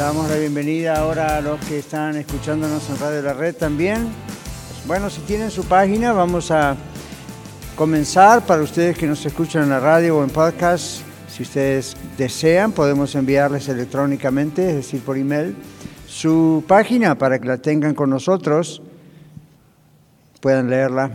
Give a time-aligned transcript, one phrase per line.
[0.00, 4.08] Damos la bienvenida ahora a los que están escuchándonos en Radio La Red también.
[4.86, 6.74] Bueno, si tienen su página, vamos a
[7.76, 8.46] comenzar.
[8.46, 13.14] Para ustedes que nos escuchan en la radio o en podcast, si ustedes desean, podemos
[13.14, 15.54] enviarles electrónicamente, es decir, por email,
[16.08, 18.80] su página para que la tengan con nosotros,
[20.40, 21.10] puedan leerla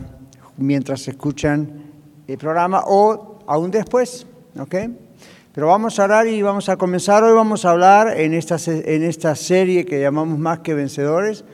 [0.57, 1.85] mientras escuchan
[2.27, 4.27] el programa o aún después,
[4.59, 4.75] ¿ok?
[5.55, 7.23] Pero vamos a orar y vamos a comenzar.
[7.23, 11.45] Hoy vamos a hablar en esta, en esta serie que llamamos Más que Vencedores.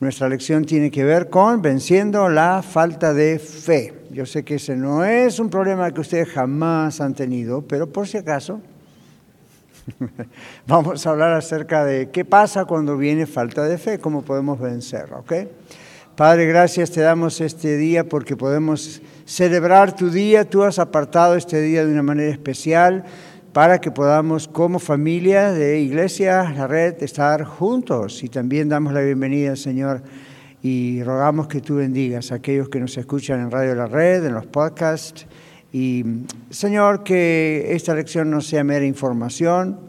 [0.00, 3.92] Nuestra lección tiene que ver con venciendo la falta de fe.
[4.10, 8.08] Yo sé que ese no es un problema que ustedes jamás han tenido, pero por
[8.08, 8.62] si acaso,
[10.66, 15.18] vamos a hablar acerca de qué pasa cuando viene falta de fe, cómo podemos vencerla,
[15.18, 15.32] ¿ok?
[16.16, 20.48] Padre, gracias te damos este día porque podemos celebrar tu día.
[20.48, 23.04] Tú has apartado este día de una manera especial
[23.52, 28.24] para que podamos como familia de Iglesia La Red estar juntos.
[28.24, 30.02] Y también damos la bienvenida, Señor,
[30.62, 34.34] y rogamos que tú bendigas a aquellos que nos escuchan en Radio La Red, en
[34.34, 35.26] los podcasts,
[35.70, 36.04] y
[36.50, 39.80] Señor, que esta lección no sea mera información,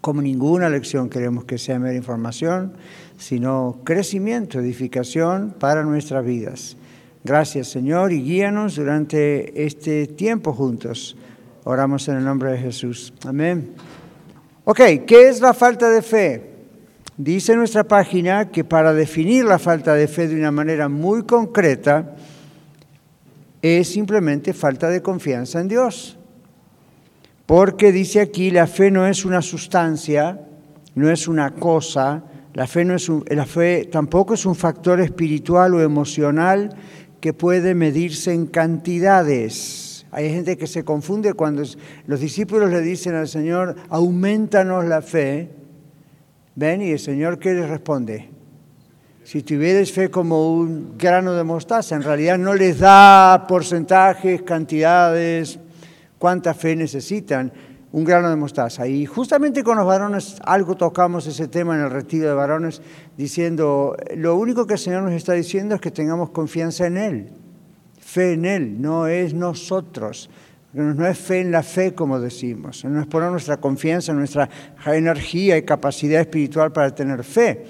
[0.00, 2.74] como ninguna lección queremos que sea mera información,
[3.16, 6.76] sino crecimiento, edificación para nuestras vidas.
[7.24, 11.16] Gracias, Señor, y guíanos durante este tiempo juntos
[11.64, 13.12] Oramos en el nombre de Jesús.
[13.24, 13.72] Amén.
[14.64, 16.52] Ok, ¿qué es la falta de fe?
[17.16, 22.16] Dice nuestra página que para definir la falta de fe de una manera muy concreta
[23.60, 26.18] es simplemente falta de confianza en Dios.
[27.46, 30.40] Porque dice aquí, la fe no es una sustancia,
[30.96, 32.24] no es una cosa,
[32.54, 36.74] la fe, no es la fe tampoco es un factor espiritual o emocional
[37.20, 39.91] que puede medirse en cantidades.
[40.14, 41.62] Hay gente que se confunde cuando
[42.06, 45.48] los discípulos le dicen al Señor, aumentanos la fe.
[46.54, 46.82] ¿Ven?
[46.82, 48.28] Y el Señor, ¿qué les responde?
[49.24, 55.58] Si tuvierais fe como un grano de mostaza, en realidad no les da porcentajes, cantidades,
[56.18, 57.50] cuánta fe necesitan,
[57.90, 58.86] un grano de mostaza.
[58.86, 62.82] Y justamente con los varones, algo tocamos ese tema en el retiro de varones,
[63.16, 67.41] diciendo, lo único que el Señor nos está diciendo es que tengamos confianza en Él
[68.12, 70.28] fe en Él, no es nosotros.
[70.74, 74.48] No es fe en la fe, como decimos, no es poner nuestra confianza, nuestra
[74.86, 77.66] energía y capacidad espiritual para tener fe.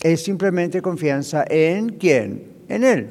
[0.00, 2.44] Es simplemente confianza en quién?
[2.68, 3.10] En Él,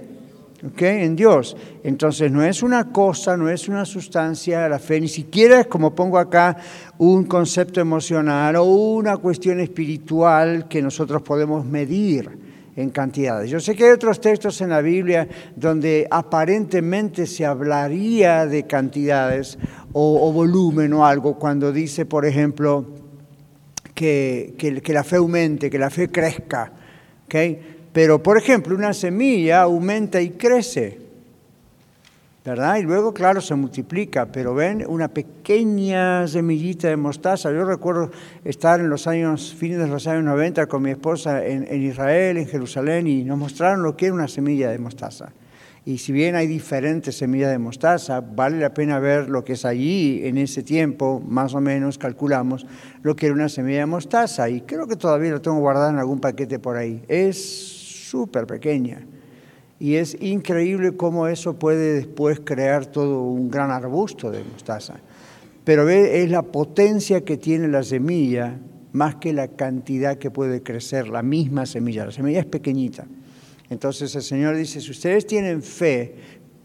[0.65, 0.81] ¿ok?
[0.83, 1.57] En Dios.
[1.83, 5.93] Entonces no es una cosa, no es una sustancia, la fe ni siquiera es como
[5.93, 6.55] pongo acá
[6.97, 13.49] un concepto emocional o una cuestión espiritual que nosotros podemos medir en cantidades.
[13.49, 19.57] Yo sé que hay otros textos en la Biblia donde aparentemente se hablaría de cantidades
[19.93, 22.85] o, volumen o algo, cuando dice, por ejemplo,
[23.93, 26.73] que, que, la fe aumente, que la fe crezca.
[27.25, 27.87] ¿okay?
[27.93, 31.04] Pero, por ejemplo, una semilla aumenta y crece.
[32.45, 32.77] ¿Verdad?
[32.77, 37.51] Y luego, claro, se multiplica, pero ven, una pequeña semillita de mostaza.
[37.51, 38.11] Yo recuerdo
[38.43, 42.45] estar en los años, fines de los años 90 con mi esposa en, Israel, en
[42.45, 45.33] Jerusalén, y nos mostraron lo que era una semilla de mostaza.
[45.85, 49.65] Y si bien hay diferentes semillas de mostaza, vale la pena ver lo que es
[49.65, 52.67] allí en ese tiempo, más o menos calculamos,
[53.01, 54.49] lo que era una semilla de mostaza.
[54.49, 57.03] Y creo que todavía lo tengo guardado en algún paquete por ahí.
[57.07, 57.37] Es
[58.07, 59.05] súper pequeña.
[59.79, 64.95] Y es increíble cómo eso puede después crear todo un gran arbusto de mostaza.
[65.63, 68.57] Pero es la potencia que tiene la semilla
[68.93, 72.05] más que la cantidad que puede crecer la misma semilla.
[72.05, 73.05] La semilla es pequeñita.
[73.69, 76.15] Entonces el Señor dice, si ustedes tienen fe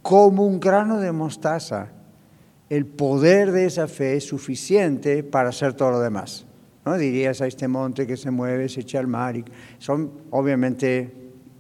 [0.03, 1.89] como un grano de mostaza,
[2.69, 6.47] el poder de esa fe es suficiente para hacer todo lo demás.
[6.87, 6.97] ¿no?
[6.97, 9.35] Dirías a este monte que se mueve, se echa al mar.
[9.79, 11.13] Son obviamente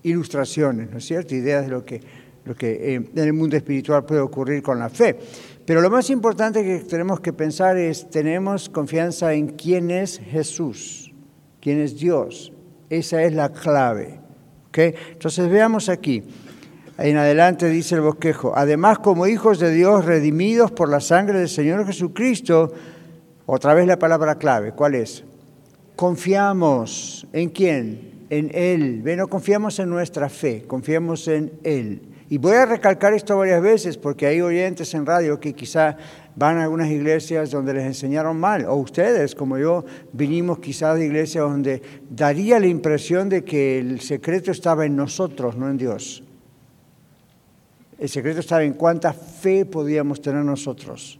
[0.02, 1.34] ilustraciones, ¿no es cierto?
[1.34, 2.00] Ideas de lo que,
[2.44, 5.18] lo que eh, en el mundo espiritual puede ocurrir con la fe.
[5.64, 11.12] Pero lo más importante que tenemos que pensar es, tenemos confianza en quién es Jesús,
[11.60, 12.52] quién es Dios.
[12.88, 14.20] Esa es la clave.
[14.68, 14.94] ¿okay?
[15.12, 16.24] Entonces veamos aquí.
[16.98, 21.48] En adelante dice el bosquejo, además como hijos de Dios redimidos por la sangre del
[21.48, 22.72] Señor Jesucristo,
[23.46, 25.24] otra vez la palabra clave, ¿cuál es?
[25.96, 28.09] Confiamos en quién?
[28.30, 29.02] En Él.
[29.02, 29.16] ¿Ve?
[29.16, 32.02] No confiamos en nuestra fe, confiamos en Él.
[32.30, 35.96] Y voy a recalcar esto varias veces porque hay oyentes en radio que quizá
[36.36, 41.06] van a algunas iglesias donde les enseñaron mal, o ustedes, como yo, vinimos quizás de
[41.06, 46.22] iglesias donde daría la impresión de que el secreto estaba en nosotros, no en Dios.
[47.98, 51.19] El secreto estaba en cuánta fe podíamos tener nosotros.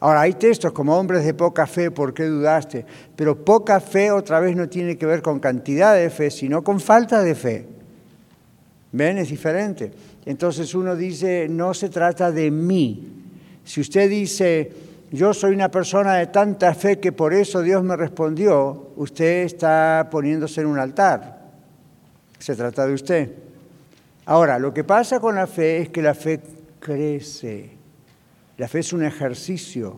[0.00, 2.86] Ahora, hay textos como hombres de poca fe, ¿por qué dudaste?
[3.14, 6.80] Pero poca fe otra vez no tiene que ver con cantidad de fe, sino con
[6.80, 7.66] falta de fe.
[8.92, 9.18] ¿Ven?
[9.18, 9.92] Es diferente.
[10.24, 13.08] Entonces uno dice, no se trata de mí.
[13.62, 14.72] Si usted dice,
[15.10, 20.08] yo soy una persona de tanta fe que por eso Dios me respondió, usted está
[20.10, 21.40] poniéndose en un altar.
[22.38, 23.32] Se trata de usted.
[24.24, 26.40] Ahora, lo que pasa con la fe es que la fe
[26.78, 27.79] crece.
[28.60, 29.96] La fe es un ejercicio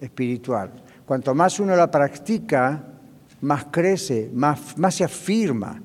[0.00, 0.72] espiritual.
[1.04, 2.82] Cuanto más uno la practica,
[3.42, 5.78] más crece, más, más se afirma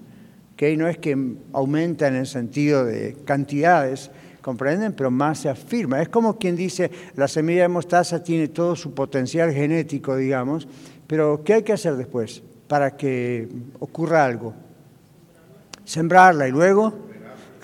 [0.56, 1.18] que no es que
[1.52, 4.10] aumenta en el sentido de cantidades,
[4.42, 4.94] ¿comprenden?
[4.94, 6.02] Pero más se afirma.
[6.02, 10.66] Es como quien dice, la semilla de mostaza tiene todo su potencial genético, digamos,
[11.06, 13.50] pero ¿qué hay que hacer después para que
[13.80, 14.54] ocurra algo?
[15.84, 16.94] Sembrarla y luego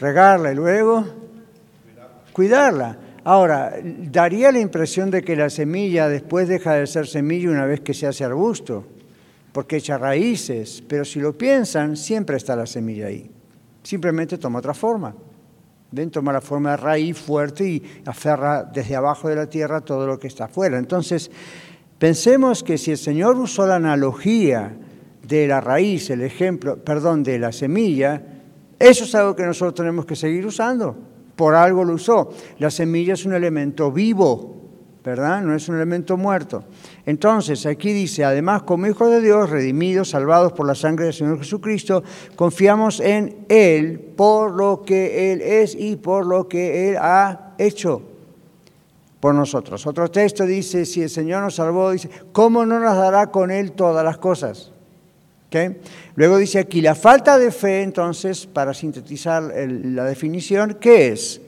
[0.01, 1.05] regarla y luego
[2.33, 2.97] cuidarla.
[3.29, 7.79] Ahora, daría la impresión de que la semilla después deja de ser semilla una vez
[7.81, 8.87] que se hace arbusto
[9.51, 13.29] porque echa raíces, pero si lo piensan, siempre está la semilla ahí.
[13.83, 15.13] Simplemente toma otra forma.
[15.91, 20.07] Ven, toma la forma de raíz fuerte y aferra desde abajo de la tierra todo
[20.07, 20.79] lo que está afuera.
[20.79, 21.29] Entonces,
[21.99, 24.75] pensemos que si el Señor usó la analogía
[25.21, 28.23] de la raíz, el ejemplo, perdón, de la semilla,
[28.79, 31.08] eso es algo que nosotros tenemos que seguir usando.
[31.39, 32.31] Por algo lo usó.
[32.57, 34.57] La semilla es un elemento vivo,
[35.01, 35.41] ¿verdad?
[35.41, 36.65] No es un elemento muerto.
[37.06, 41.38] Entonces, aquí dice, además, como hijos de Dios, redimidos, salvados por la sangre del Señor
[41.38, 42.03] Jesucristo,
[42.36, 48.01] confiamos en Él por lo que Él es y por lo que Él ha hecho
[49.21, 49.88] por nosotros.
[49.88, 53.71] Otro texto dice, si el Señor nos salvó, dice, ¿cómo no nos dará con Él
[53.71, 54.74] todas las cosas?
[56.16, 61.42] Luego dice aquí, la falta de fe, entonces, para sintetizar la definición, ¿qué es?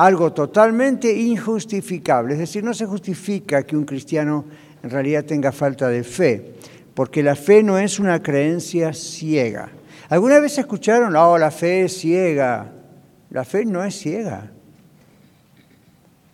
[0.00, 2.32] algo totalmente injustificable.
[2.32, 4.46] Es decir, no se justifica que un cristiano
[4.82, 6.54] en realidad tenga falta de fe,
[6.94, 9.68] porque la fe no es una creencia ciega.
[10.08, 12.72] ¿Alguna vez escucharon, oh, la fe es ciega?
[13.28, 14.50] La fe no es ciega.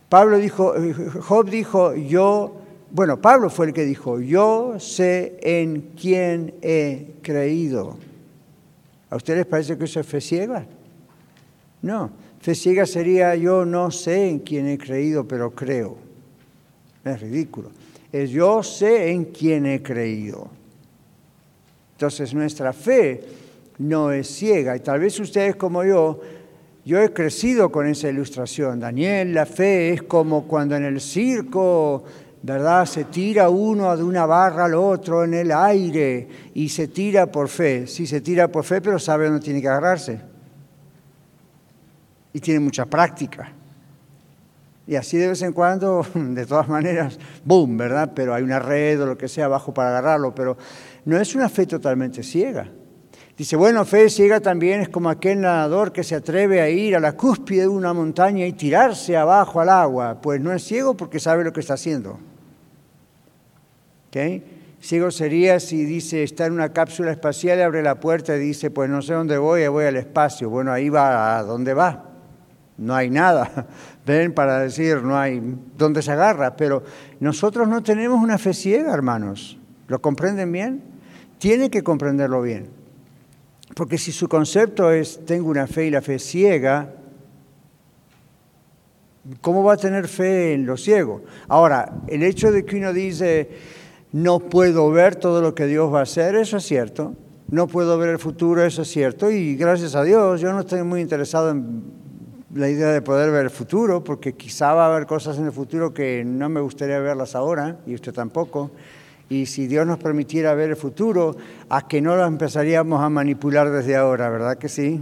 [0.07, 0.73] Pablo dijo,
[1.19, 2.61] Job dijo, yo,
[2.91, 7.97] bueno, Pablo fue el que dijo, yo sé en quién he creído.
[9.09, 10.65] ¿A ustedes parece que eso es fe ciega?
[11.81, 12.11] No.
[12.39, 15.97] Fe ciega sería yo no sé en quién he creído, pero creo.
[17.03, 17.71] Es ridículo.
[18.11, 20.49] Es yo sé en quién he creído.
[21.93, 23.23] Entonces nuestra fe
[23.79, 24.75] no es ciega.
[24.75, 26.21] Y tal vez ustedes como yo,
[26.85, 28.79] yo he crecido con esa ilustración.
[28.79, 32.03] Daniel, la fe es como cuando en el circo,
[32.47, 32.85] ¿verdad?
[32.85, 37.49] Se tira uno de una barra al otro en el aire y se tira por
[37.49, 37.87] fe.
[37.87, 40.21] Sí, se tira por fe, pero sabe dónde tiene que agarrarse
[42.31, 43.51] y tiene mucha práctica.
[44.87, 48.13] Y así de vez en cuando, de todas maneras, boom, ¿verdad?
[48.15, 50.55] Pero hay una red o lo que sea abajo para agarrarlo, pero
[51.03, 52.71] no es una fe totalmente ciega.
[53.35, 57.01] Dice, bueno, fe ciega también es como aquel nadador que se atreve a ir a
[57.01, 60.21] la cúspide de una montaña y tirarse abajo al agua.
[60.21, 62.17] Pues no es ciego porque sabe lo que está haciendo.
[64.07, 64.43] ¿Okay?
[64.79, 68.89] Ciego sería si dice, está en una cápsula espacial, abre la puerta y dice, pues
[68.89, 70.49] no sé dónde voy, voy al espacio.
[70.49, 72.07] Bueno, ahí va a dónde va
[72.77, 73.67] no hay nada,
[74.05, 75.41] ven, para decir, no hay
[75.77, 76.83] dónde se agarra, pero
[77.19, 79.57] nosotros no tenemos una fe ciega, hermanos.
[79.87, 80.83] ¿Lo comprenden bien?
[81.39, 82.69] Tienen que comprenderlo bien.
[83.75, 86.93] Porque si su concepto es, tengo una fe y la fe ciega,
[89.41, 91.23] ¿cómo va a tener fe en lo ciego?
[91.47, 93.49] Ahora, el hecho de que uno dice,
[94.17, 97.13] no puedo ver todo lo que Dios va a hacer, eso es cierto.
[97.49, 99.29] No puedo ver el futuro, eso es cierto.
[99.29, 101.83] Y gracias a Dios, yo no estoy muy interesado en
[102.51, 105.51] la idea de poder ver el futuro, porque quizá va a haber cosas en el
[105.51, 108.71] futuro que no me gustaría verlas ahora, y usted tampoco.
[109.29, 111.35] Y si Dios nos permitiera ver el futuro,
[111.69, 114.99] a que no lo empezaríamos a manipular desde ahora, ¿verdad que sí?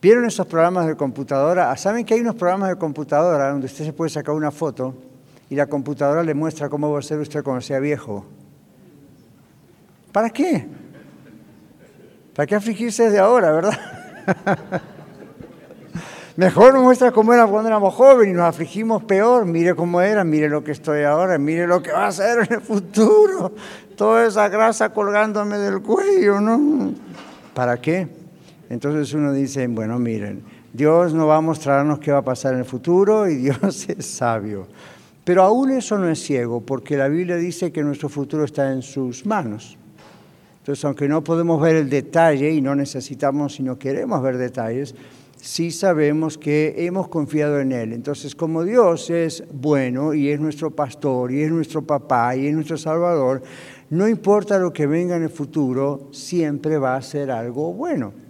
[0.00, 1.76] ¿Vieron esos programas de computadora?
[1.76, 4.94] ¿Saben que hay unos programas de computadora donde usted se puede sacar una foto
[5.48, 8.26] y la computadora le muestra cómo va a ser usted cuando sea viejo?
[10.12, 10.66] ¿Para qué?
[12.34, 13.78] ¿Para qué afligirse desde ahora, verdad?
[16.36, 19.46] Mejor nos muestra cómo era cuando éramos jóvenes y nos afligimos peor.
[19.46, 22.54] Mire cómo era, mire lo que estoy ahora, mire lo que va a ser en
[22.54, 23.54] el futuro.
[23.96, 26.92] Toda esa grasa colgándome del cuello, ¿no?
[27.54, 28.06] ¿Para qué?
[28.68, 30.42] Entonces uno dice, bueno, miren,
[30.74, 34.04] Dios no va a mostrarnos qué va a pasar en el futuro y Dios es
[34.04, 34.66] sabio.
[35.26, 38.80] Pero aún eso no es ciego, porque la Biblia dice que nuestro futuro está en
[38.80, 39.76] sus manos.
[40.60, 44.94] Entonces, aunque no podemos ver el detalle y no necesitamos y no queremos ver detalles,
[45.36, 47.92] sí sabemos que hemos confiado en Él.
[47.92, 52.54] Entonces, como Dios es bueno y es nuestro pastor y es nuestro papá y es
[52.54, 53.42] nuestro salvador,
[53.90, 58.25] no importa lo que venga en el futuro, siempre va a ser algo bueno.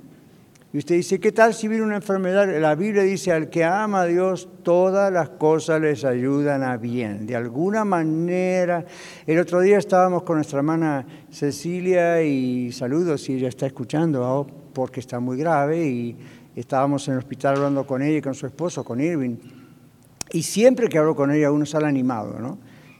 [0.76, 2.46] Y usted dice, ¿qué tal si viene una enfermedad?
[2.60, 7.26] La Biblia dice, al que ama a Dios, todas las cosas les ayudan a bien.
[7.26, 8.84] De alguna manera,
[9.26, 15.00] el otro día estábamos con nuestra hermana Cecilia y saludos si ella está escuchando, porque
[15.00, 16.16] está muy grave y
[16.54, 19.36] estábamos en el hospital hablando con ella y con su esposo, con Irving.
[20.32, 22.58] Y siempre que hablo con ella uno sale animado, ¿no?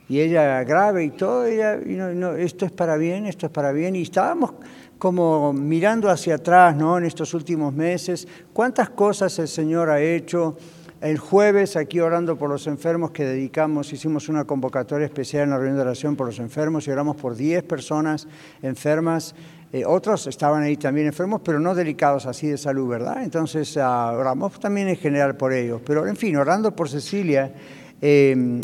[0.09, 3.73] Y ella grave y todo, ella, y no, esto es para bien, esto es para
[3.73, 3.97] bien.
[3.97, 4.55] Y estábamos
[4.99, 6.99] como mirando hacia atrás, ¿no?
[6.99, 10.57] En estos últimos meses, cuántas cosas el Señor ha hecho.
[11.01, 15.57] El jueves, aquí orando por los enfermos que dedicamos, hicimos una convocatoria especial en la
[15.59, 18.27] reunión de oración por los enfermos y oramos por 10 personas
[18.63, 19.35] enfermas
[19.73, 23.23] eh, otros estaban ahí también enfermos, pero no delicados así de salud, ¿verdad?
[23.23, 25.83] Entonces ah, oramos también en general por ellos.
[25.85, 27.53] Pero en fin, orando por Cecilia,
[28.01, 28.61] em,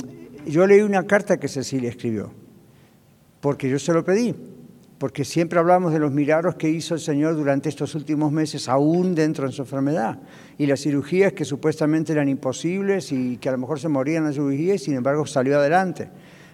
[0.46, 2.30] yo leí una carta que Cecilia escribió,
[3.40, 4.34] porque yo se lo pedí,
[5.02, 9.16] porque siempre hablamos de los milagros que hizo el Señor durante estos últimos meses, aún
[9.16, 10.16] dentro de su enfermedad,
[10.56, 14.34] y las cirugías que supuestamente eran imposibles y que a lo mejor se morían las
[14.34, 16.08] cirugías, y sin embargo salió adelante.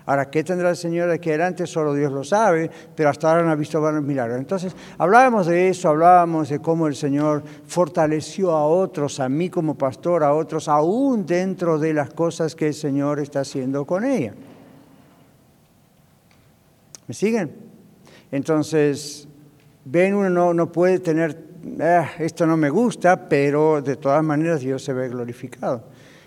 [0.07, 1.67] Ahora, ¿qué tendrá el Señor aquí adelante?
[1.67, 4.39] Solo Dios lo sabe, pero hasta ahora no ha visto varios milagros.
[4.39, 9.77] Entonces, hablábamos de eso, hablábamos de cómo el Señor fortaleció a otros, a mí como
[9.77, 14.33] pastor, a otros, aún dentro de las cosas que el Señor está haciendo con ella.
[17.07, 17.68] ¿Me siguen?
[18.31, 19.29] Entonces,
[19.85, 21.39] ven, uno no, no puede tener,
[21.81, 25.85] ah, esto no me gusta, pero de todas maneras Dios se ve glorificado.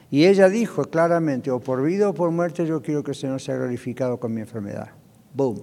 [0.09, 3.39] Y ella dijo claramente, o por vida o por muerte, yo quiero que el Señor
[3.39, 4.89] sea glorificado con mi enfermedad.
[5.33, 5.61] Boom.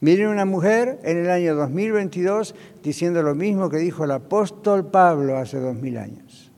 [0.00, 5.38] Miren una mujer en el año 2022 diciendo lo mismo que dijo el apóstol Pablo
[5.38, 6.52] hace dos mil años.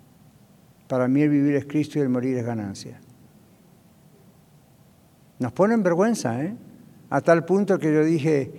[0.89, 3.01] Para mí el vivir es Cristo y el morir es ganancia.
[5.39, 6.57] Nos ponen vergüenza, ¿eh?
[7.09, 8.51] A tal punto que yo dije,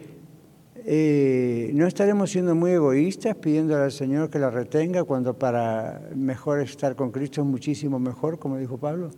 [0.86, 6.62] eh, ¿no estaremos siendo muy egoístas pidiéndole al Señor que la retenga cuando para mejor
[6.62, 9.12] estar con Cristo es muchísimo mejor, como dijo Pablo?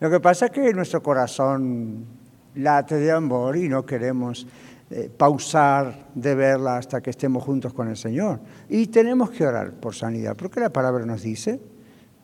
[0.00, 2.06] Lo que pasa es que nuestro corazón
[2.54, 4.46] late de amor y no queremos
[4.90, 8.40] eh, pausar de verla hasta que estemos juntos con el Señor.
[8.68, 11.60] Y tenemos que orar por sanidad, porque la palabra nos dice,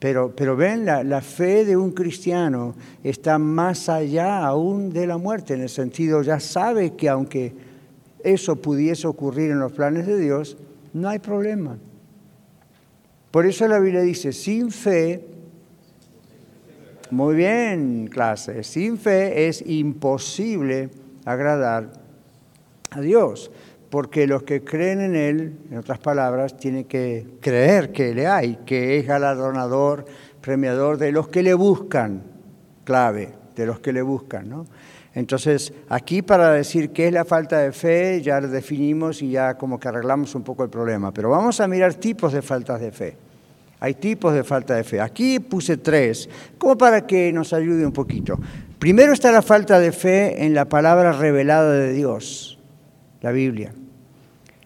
[0.01, 5.19] pero, pero ven, la, la, fe de un cristiano está más allá aún de la
[5.19, 7.53] muerte, en el sentido, ya sabe que aunque
[8.25, 10.57] eso pudiese ocurrir en los planes de Dios,
[10.95, 11.79] no hay problema.
[13.31, 15.25] Por eso la Biblia dice, sin fe,
[17.11, 20.91] muy bien, clase, sin fe es imposible
[21.25, 21.93] agradar
[22.91, 23.51] a Dios,
[23.91, 28.61] porque los que creen en Él, en otras palabras, tienen que creer que le hay,
[28.65, 30.05] que es galardonador,
[30.41, 32.23] premiador de los que le buscan,
[32.85, 34.67] clave, de los que le buscan, ¿no?
[35.13, 39.55] Entonces, aquí para decir qué es la falta de fe, ya lo definimos y ya
[39.55, 41.13] como que arreglamos un poco el problema.
[41.13, 43.17] Pero vamos a mirar tipos de faltas de fe.
[43.81, 45.01] Hay tipos de falta de fe.
[45.01, 46.29] Aquí puse tres,
[46.59, 48.39] como para que nos ayude un poquito.
[48.79, 52.59] Primero está la falta de fe en la palabra revelada de Dios,
[53.21, 53.73] la Biblia.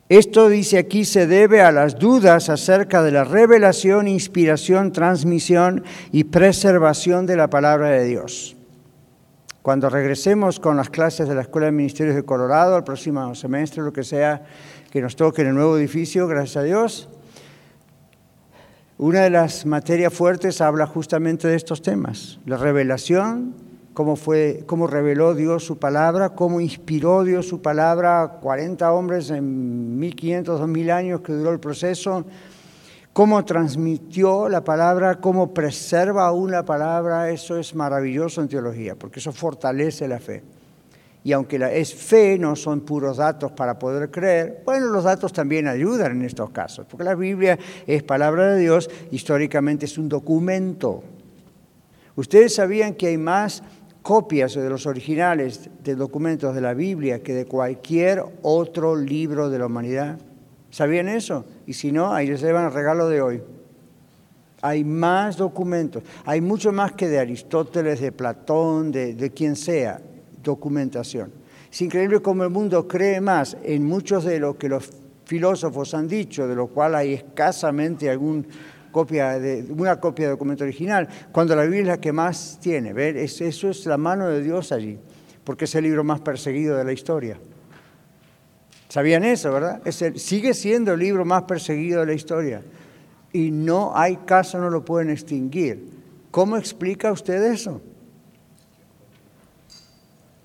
[0.08, 5.82] Esto dice aquí se debe a las dudas acerca de la revelación, inspiración, transmisión
[6.12, 8.54] y preservación de la palabra de Dios.
[9.62, 13.82] Cuando regresemos con las clases de la Escuela de Ministerios de Colorado, el próximo semestre,
[13.82, 14.44] lo que sea
[14.90, 17.08] que nos toque en el nuevo edificio, gracias a Dios,
[18.99, 22.38] una de las materias fuertes habla justamente de estos temas.
[22.44, 23.54] La revelación,
[23.94, 29.30] cómo, fue, cómo reveló Dios su palabra, cómo inspiró Dios su palabra a 40 hombres
[29.30, 32.26] en 1500, 2000 años que duró el proceso
[33.14, 39.20] cómo transmitió la palabra, cómo preserva aún la palabra, eso es maravilloso en teología, porque
[39.20, 40.42] eso fortalece la fe.
[41.22, 45.68] Y aunque es fe, no son puros datos para poder creer, bueno, los datos también
[45.68, 51.04] ayudan en estos casos, porque la Biblia es palabra de Dios, históricamente es un documento.
[52.16, 53.62] Ustedes sabían que hay más
[54.04, 59.58] copias de los originales de documentos de la Biblia que de cualquier otro libro de
[59.58, 60.18] la humanidad.
[60.70, 61.46] ¿Sabían eso?
[61.66, 63.42] Y si no, ahí les llevan el regalo de hoy.
[64.61, 70.02] Hay más documentos, hay mucho más que de Aristóteles, de Platón, de, de quien sea,
[70.42, 71.32] documentación.
[71.73, 74.90] Es increíble cómo el mundo cree más en muchos de lo que los
[75.25, 78.46] filósofos han dicho, de lo cual hay escasamente algún
[78.94, 82.92] copia de, una copia de documento original, cuando la Biblia es la que más tiene.
[82.92, 83.16] ¿ver?
[83.16, 85.00] eso es la mano de Dios allí,
[85.42, 87.36] porque es el libro más perseguido de la historia.
[88.88, 89.82] ¿Sabían eso, verdad?
[90.14, 92.62] sigue siendo el libro más perseguido de la historia.
[93.32, 95.90] Y no hay caso, no lo pueden extinguir.
[96.30, 97.80] ¿Cómo explica usted eso?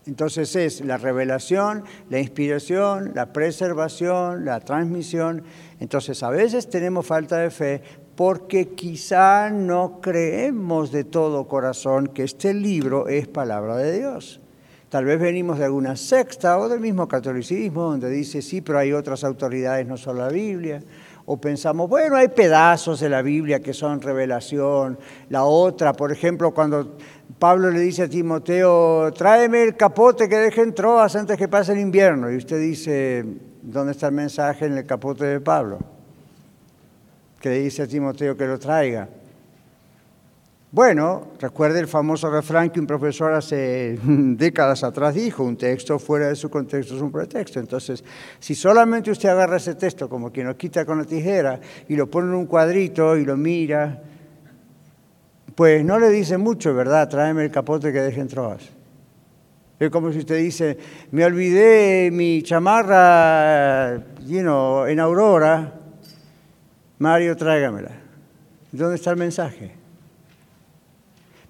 [0.07, 5.43] Entonces es la revelación, la inspiración, la preservación, la transmisión.
[5.79, 7.83] Entonces a veces tenemos falta de fe
[8.19, 14.41] porque quizá no creemos de todo corazón que este libro es palabra de Dios.
[14.89, 18.91] Tal vez venimos de alguna sexta o del mismo catolicismo, donde dice, sí, pero hay
[18.91, 20.83] otras autoridades, no solo la Biblia.
[21.27, 24.99] O pensamos, bueno, hay pedazos de la Biblia que son revelación.
[25.29, 26.97] La otra, por ejemplo, cuando
[27.39, 31.79] Pablo le dice a Timoteo, tráeme el capote que dejen Troas antes que pase el
[31.79, 32.29] invierno.
[32.29, 33.23] Y usted dice,
[33.61, 35.98] ¿dónde está el mensaje en el capote de Pablo?
[37.39, 39.07] Que le dice a Timoteo que lo traiga.
[40.71, 46.27] Bueno, recuerde el famoso refrán que un profesor hace décadas atrás dijo, un texto fuera
[46.27, 47.59] de su contexto es un pretexto.
[47.59, 48.03] Entonces,
[48.39, 52.07] si solamente usted agarra ese texto como quien lo quita con la tijera y lo
[52.07, 53.99] pone en un cuadrito y lo mira,
[55.55, 57.09] pues no le dice mucho, ¿verdad?
[57.09, 58.61] Tráeme el capote que dejen troas.
[59.79, 60.77] Es como si usted dice,
[61.11, 65.78] me olvidé mi chamarra en Aurora,
[66.99, 67.91] Mario, tráigamela.
[68.71, 69.71] ¿Dónde está el mensaje?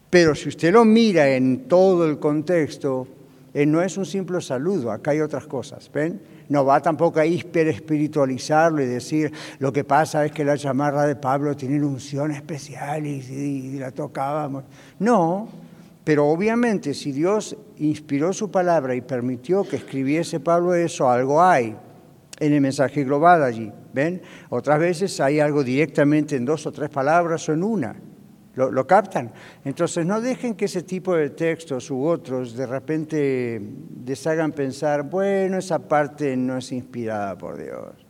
[0.09, 3.07] Pero si usted lo mira en todo el contexto,
[3.53, 6.21] eh, no es un simple saludo, acá hay otras cosas, ¿ven?
[6.49, 11.15] No va tampoco a espiritualizarlo y decir, lo que pasa es que la chamarra de
[11.15, 14.65] Pablo tiene unción especial y, y la tocábamos.
[14.99, 15.49] No,
[16.03, 21.75] pero obviamente si Dios inspiró su palabra y permitió que escribiese Pablo eso, algo hay
[22.39, 24.21] en el mensaje global allí, ¿ven?
[24.49, 27.95] Otras veces hay algo directamente en dos o tres palabras o en una.
[28.55, 29.31] ¿Lo, captan?
[29.63, 33.61] Entonces no dejen que ese tipo de textos u otros de repente
[34.05, 38.05] les hagan pensar, bueno, esa parte no es inspirada por Dios.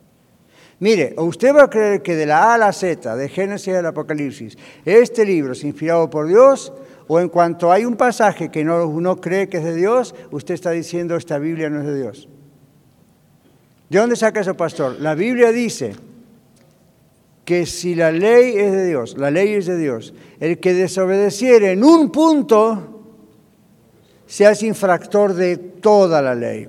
[0.80, 3.86] Mire, usted va a creer que de la A a la Z, de Génesis al
[3.86, 6.72] Apocalipsis, este libro es inspirado por Dios,
[7.06, 10.54] o en cuanto hay un pasaje que no, uno cree que es de Dios, usted
[10.54, 12.28] está diciendo esta Biblia no es de Dios.
[13.90, 14.98] ¿De dónde saca eso, pastor?
[15.00, 15.94] La Biblia dice,
[17.50, 21.72] que si la ley es de Dios, la ley es de Dios, el que desobedeciere
[21.72, 23.02] en un punto
[24.24, 26.68] se hace infractor de toda la ley.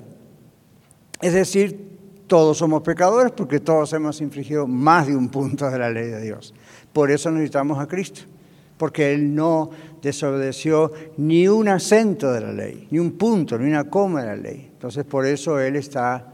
[1.20, 1.92] Es decir,
[2.26, 6.20] todos somos pecadores porque todos hemos infringido más de un punto de la ley de
[6.20, 6.52] Dios.
[6.92, 8.22] Por eso necesitamos a Cristo,
[8.76, 9.70] porque Él no
[10.02, 14.36] desobedeció ni un acento de la ley, ni un punto, ni una coma de la
[14.36, 14.70] ley.
[14.72, 16.31] Entonces por eso Él está,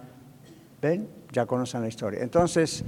[0.80, 1.18] ¿ven?
[1.32, 2.22] ya conocen la historia.
[2.22, 2.84] Entonces,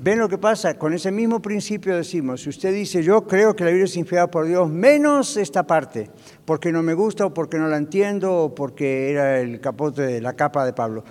[0.00, 3.64] ven lo que pasa, con ese mismo principio decimos, si usted dice, yo creo que
[3.64, 6.10] la Biblia es inspirada por Dios, menos esta parte,
[6.44, 10.20] porque no me gusta o porque no la entiendo o porque era el capote de
[10.20, 11.04] la capa de Pablo.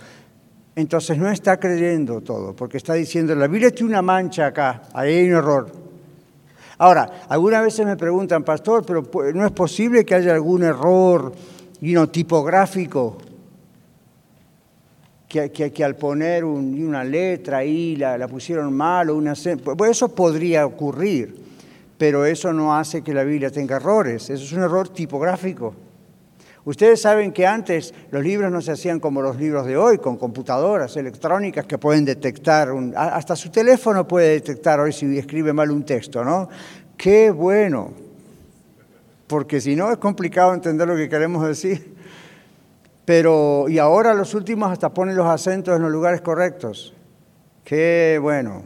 [0.76, 5.16] Entonces no está creyendo todo, porque está diciendo, la Biblia tiene una mancha acá, ahí
[5.16, 5.72] hay un error.
[6.78, 11.34] Ahora, algunas veces me preguntan, pastor, pero ¿no es posible que haya algún error
[12.12, 13.18] tipográfico?
[15.28, 19.34] Que, al poner una letra ahí la, la pusieron mal o una...
[19.34, 21.36] Pues eso podría ocurrir,
[21.98, 25.76] pero eso no hace que la Biblia tenga errores, eso es un error tipográfico.
[26.63, 30.18] Ustedes saben que antes los libros no se hacían como los libros de hoy, con
[30.18, 35.86] computadoras electrónicas que pueden detectar, hasta su teléfono puede detectar hoy si escribe mal un
[35.86, 36.50] texto, ¿no?
[36.98, 37.94] Qué bueno,
[39.28, 41.97] porque si no es complicado entender lo que queremos decir.
[43.08, 46.93] Pero, y ahora los últimos hasta ponen los acentos en los lugares correctos.
[47.63, 48.63] Qué bueno.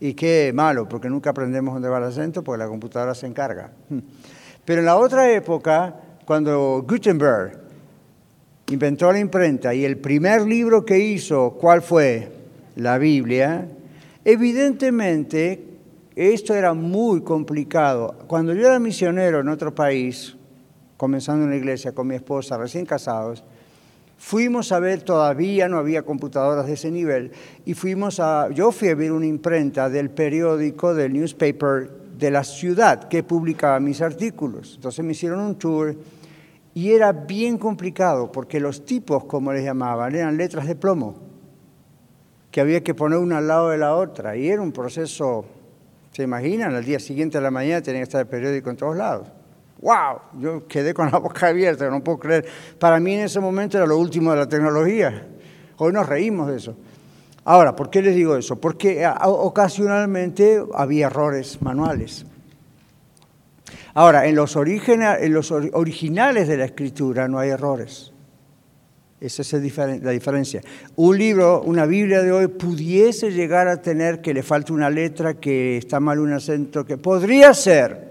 [0.00, 3.72] Y qué malo, porque nunca aprendemos dónde va el acento, porque la computadora se encarga.
[4.66, 5.94] Pero en la otra época,
[6.26, 7.58] cuando Gutenberg
[8.68, 12.30] inventó la imprenta y el primer libro que hizo, ¿cuál fue?
[12.76, 13.66] La Biblia.
[14.26, 15.64] Evidentemente,
[16.14, 18.14] esto era muy complicado.
[18.26, 20.36] Cuando yo era misionero en otro país,
[20.98, 23.42] comenzando en la iglesia con mi esposa, recién casados,
[24.18, 27.32] fuimos a ver, todavía no había computadoras de ese nivel,
[27.64, 32.42] y fuimos a, yo fui a ver una imprenta del periódico, del newspaper de la
[32.42, 34.74] ciudad que publicaba mis artículos.
[34.74, 35.96] Entonces me hicieron un tour
[36.74, 41.14] y era bien complicado porque los tipos, como les llamaban, eran letras de plomo
[42.50, 44.36] que había que poner una al lado de la otra.
[44.36, 45.44] Y era un proceso,
[46.10, 46.74] ¿se imaginan?
[46.74, 49.28] Al día siguiente de la mañana tenía que estar el periódico en todos lados.
[49.80, 50.40] ¡Wow!
[50.40, 52.46] Yo quedé con la boca abierta, no puedo creer.
[52.78, 55.26] Para mí en ese momento era lo último de la tecnología.
[55.76, 56.76] Hoy nos reímos de eso.
[57.44, 58.60] Ahora, ¿por qué les digo eso?
[58.60, 62.26] Porque ocasionalmente había errores manuales.
[63.94, 68.12] Ahora, en los, en los originales de la escritura no hay errores.
[69.20, 69.52] Esa es
[70.02, 70.60] la diferencia.
[70.94, 75.34] Un libro, una Biblia de hoy, pudiese llegar a tener que le falte una letra,
[75.34, 78.07] que está mal un acento, que podría ser,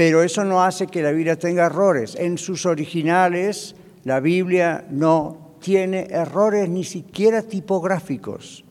[0.00, 2.16] pero eso no hace que la Biblia tenga errores.
[2.18, 8.64] En sus originales, la Biblia no tiene errores ni siquiera tipográficos.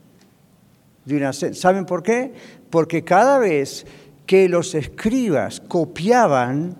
[1.52, 2.32] ¿Saben por qué?
[2.68, 3.86] Porque cada vez
[4.26, 6.76] que los escribas copiaban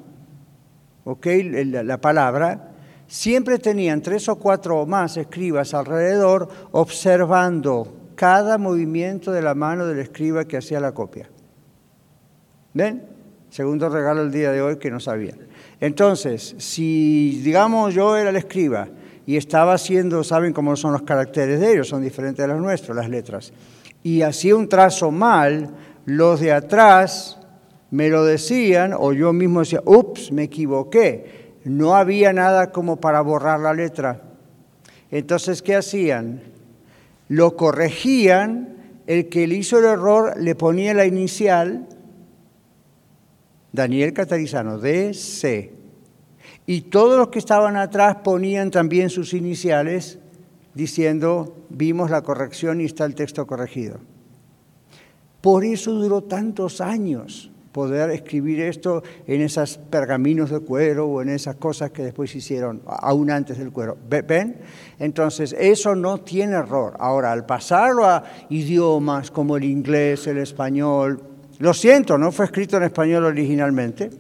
[1.05, 2.73] la palabra,
[3.07, 7.87] siempre tenían tres o cuatro o más escribas alrededor observando
[8.17, 11.31] cada movimiento de la mano del escriba que hacía la copia.
[12.75, 13.20] ¿Ven?
[13.51, 15.39] Segundo regalo el día de hoy que no sabían.
[15.81, 18.89] Entonces, si digamos yo era el escriba
[19.27, 22.97] y estaba haciendo, saben cómo son los caracteres de ellos, son diferentes de los nuestros,
[22.97, 23.53] las letras,
[24.03, 25.71] y hacía un trazo mal,
[26.07, 27.39] los de atrás
[27.91, 33.21] me lo decían o yo mismo decía, ups, me equivoqué no había nada como para
[33.21, 34.23] borrar la letra.
[35.11, 36.43] Entonces, ¿qué hacían?
[37.29, 41.87] Lo corregían, el que le hizo el error le ponía la inicial,
[43.73, 45.73] Daniel Catarizano, DC.
[46.67, 50.19] Y todos los que estaban atrás ponían también sus iniciales
[50.75, 53.99] diciendo, vimos la corrección y está el texto corregido.
[55.41, 61.29] Por eso duró tantos años poder escribir esto en esos pergaminos de cuero o en
[61.29, 63.97] esas cosas que después hicieron, aún antes del cuero.
[64.09, 64.61] ¿Ven?
[64.99, 66.97] Entonces, eso no tiene error.
[66.99, 71.23] Ahora, al pasarlo a idiomas como el inglés, el español,
[71.61, 74.11] lo siento, no fue escrito en español originalmente.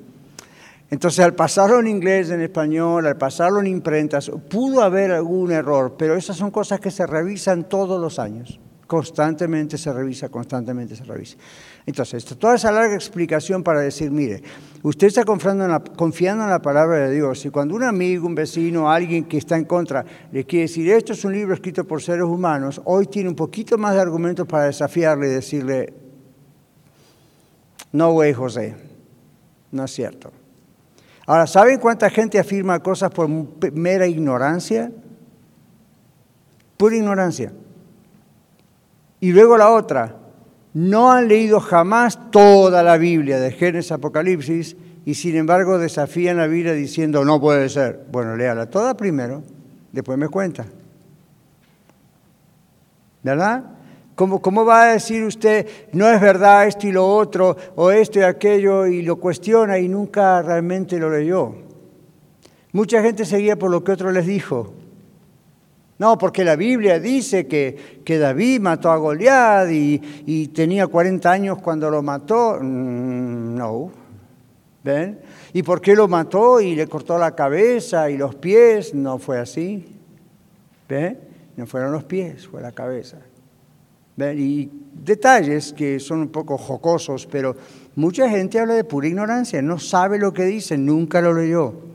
[0.91, 5.95] Entonces, al pasarlo en inglés, en español, al pasarlo en imprentas, pudo haber algún error,
[5.99, 8.61] pero esas son cosas que se revisan todos los años.
[8.87, 11.39] Constantemente se revisa, constantemente se revisa.
[11.87, 14.43] Entonces, toda esa larga explicación para decir, mire,
[14.83, 18.27] usted está confiando en, la, confiando en la palabra de Dios y cuando un amigo,
[18.27, 21.85] un vecino, alguien que está en contra le quiere decir, esto es un libro escrito
[21.85, 26.10] por seres humanos, hoy tiene un poquito más de argumentos para desafiarle y decirle,
[27.93, 28.77] no, güey, José,
[29.73, 30.33] no es cierto.
[31.27, 33.29] Ahora, ¿saben cuánta gente afirma cosas por
[33.73, 34.91] mera ignorancia?
[36.77, 37.53] Pura ignorancia.
[39.21, 40.17] Y luego la otra,
[40.73, 46.47] no han leído jamás toda la Biblia, de Génesis Apocalipsis, y sin embargo desafían la
[46.47, 48.07] Biblia diciendo, no puede ser.
[48.11, 49.43] Bueno, léala toda primero,
[49.93, 50.67] después me cuenta.
[53.23, 53.65] ¿Verdad?
[54.21, 58.19] ¿Cómo, ¿Cómo, va a decir usted, no es verdad esto y lo otro, o esto
[58.19, 61.55] y aquello, y lo cuestiona y nunca realmente lo leyó?
[62.73, 64.75] Mucha gente seguía por lo que otro les dijo.
[65.97, 71.59] No, porque la Biblia dice que, que David mató a Goliat y, tenía 40 años
[71.63, 72.59] cuando lo mató.
[72.61, 73.91] Mm, no.
[74.85, 75.19] ¿Ven?
[75.55, 78.93] ¿Y por qué lo mató y le cortó la cabeza y los pies?
[78.93, 79.97] No fue así.
[80.87, 81.19] ¿Ven?
[81.57, 83.17] No fueron los pies, fue la cabeza.
[84.35, 87.57] Y detalles que son un poco jocosos, pero
[87.97, 91.91] mucha gente habla de pura ignorancia, no sabe lo que dice, nunca lo leyó.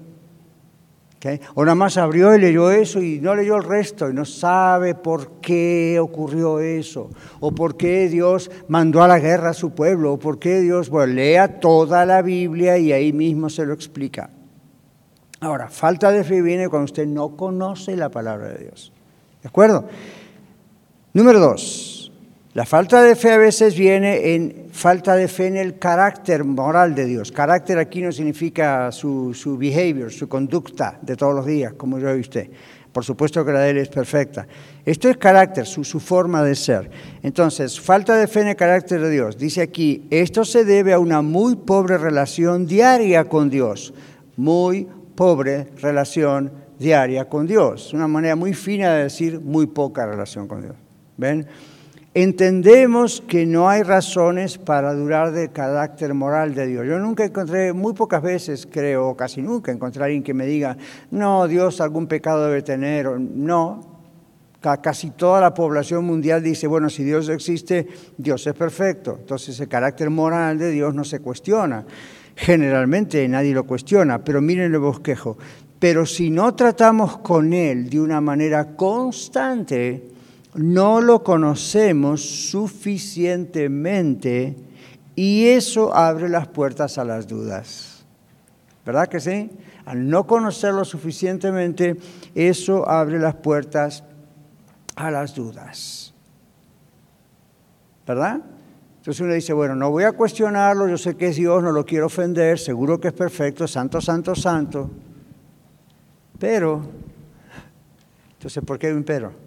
[1.56, 4.96] O nada más abrió y leyó eso y no leyó el resto y no sabe
[4.96, 7.10] por qué ocurrió eso,
[7.40, 10.90] o por qué Dios mandó a la guerra a su pueblo, o por qué Dios,
[10.90, 14.30] bueno, lea toda la Biblia y ahí mismo se lo explica.
[15.40, 18.92] Ahora, falta de fe viene cuando usted no conoce la palabra de Dios.
[19.42, 19.86] ¿De acuerdo?
[21.14, 21.95] Número dos,
[22.56, 26.96] la falta de fe a veces viene en falta de fe en el carácter moral
[26.96, 27.30] de Dios.
[27.30, 32.10] Carácter aquí no significa su, su behavior, su conducta de todos los días, como yo
[32.16, 32.50] usted.
[32.94, 34.48] Por supuesto que la de él es perfecta.
[34.86, 36.90] Esto es carácter, su, su forma de ser.
[37.24, 39.38] Entonces, falta de fe en el carácter de Dios.
[39.38, 43.94] Dice aquí, esto se debe a una muy pobre relación diaria con Dios.
[44.38, 47.94] Muy pobre relación diaria con Dios.
[47.94, 50.76] Una manera muy fina de decir muy poca relación con Dios.
[51.18, 51.46] ¿Ven?
[52.16, 56.88] Entendemos que no hay razones para durar del carácter moral de Dios.
[56.88, 60.78] Yo nunca encontré, muy pocas veces creo, casi nunca encontré a alguien que me diga,
[61.12, 63.94] no, Dios algún pecado debe tener, no.
[64.82, 67.86] Casi toda la población mundial dice, bueno, si Dios existe,
[68.18, 69.18] Dios es perfecto.
[69.20, 71.86] Entonces el carácter moral de Dios no se cuestiona.
[72.36, 75.38] Generalmente nadie lo cuestiona, pero miren el bosquejo.
[75.78, 80.15] Pero si no tratamos con Él de una manera constante,
[80.56, 84.56] no lo conocemos suficientemente
[85.16, 88.06] y eso abre las puertas a las dudas.
[88.86, 89.52] ¿Verdad que sí?
[89.86, 91.98] Al no conocerlo suficientemente,
[92.34, 94.04] eso abre las puertas
[94.96, 96.14] a las dudas.
[98.08, 98.42] ¿Verdad?
[98.98, 101.86] Entonces uno dice, bueno, no voy a cuestionarlo, yo sé que es Dios, no lo
[101.86, 104.90] quiero ofender, seguro que es perfecto, santo, santo, santo.
[106.40, 106.82] Pero,
[108.34, 109.45] entonces, ¿por qué hay un pero?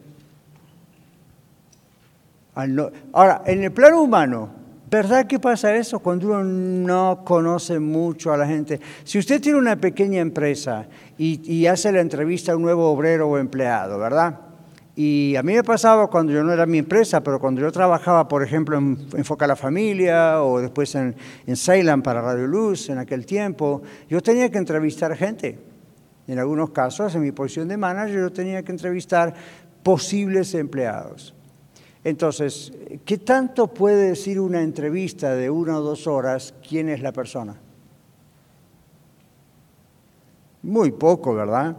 [2.55, 4.51] Ahora, en el plano humano,
[4.91, 8.81] ¿verdad que pasa eso cuando uno no conoce mucho a la gente?
[9.05, 13.39] Si usted tiene una pequeña empresa y, hace la entrevista a un nuevo obrero o
[13.39, 14.41] empleado, ¿verdad?
[14.97, 18.27] Y a mí me pasaba cuando yo no era mi empresa, pero cuando yo trabajaba,
[18.27, 21.15] por ejemplo, en Enfoca a la Familia o después en,
[21.47, 25.59] en para Radio Luz en aquel tiempo, yo tenía que entrevistar gente.
[26.27, 29.33] En algunos casos, en mi posición de manager, yo tenía que entrevistar
[29.85, 31.33] posibles empleados.
[32.09, 32.73] Entonces,
[33.05, 37.61] ¿qué tanto puede decir una entrevista de una o dos horas quién es la persona?
[40.63, 41.77] Muy poco, ¿verdad?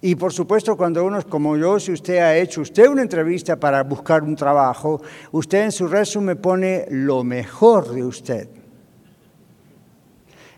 [0.00, 3.56] Y por supuesto, cuando uno es como yo, si usted ha hecho usted una entrevista
[3.56, 8.48] para buscar un trabajo, usted en su resumen pone lo mejor de usted.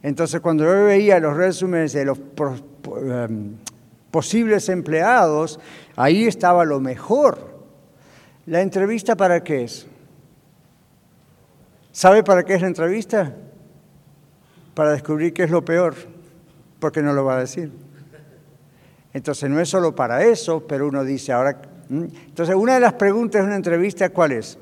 [0.02, 2.20] Entonces, cuando yo veía los resúmenes de los
[3.00, 3.54] em,
[4.10, 5.58] posibles empleados,
[5.96, 7.49] ahí estaba lo mejor.
[8.50, 9.86] ¿La entrevista para qué es?
[11.92, 13.32] ¿Sabe para qué es la entrevista?
[14.74, 15.94] Para descubrir qué es lo peor,
[16.80, 17.70] porque no lo va a decir.
[19.12, 21.62] Entonces no es solo para eso, pero uno dice ahora...
[21.90, 24.58] Entonces una de las preguntas de una entrevista, ¿cuál es?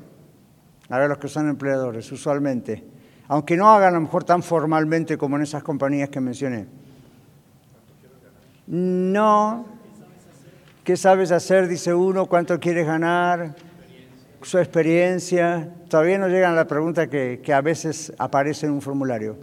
[0.87, 2.83] A ver, los que son empleadores, usualmente.
[3.27, 6.67] Aunque no hagan a lo mejor tan formalmente como en esas compañías que mencioné.
[8.67, 9.65] No.
[10.83, 11.67] ¿Qué sabes hacer?
[11.67, 12.27] Dice uno.
[12.27, 13.55] ¿Cuánto quieres ganar?
[14.41, 15.69] Su experiencia.
[15.89, 19.37] Todavía no llegan a la pregunta que, a veces aparece en un formulario.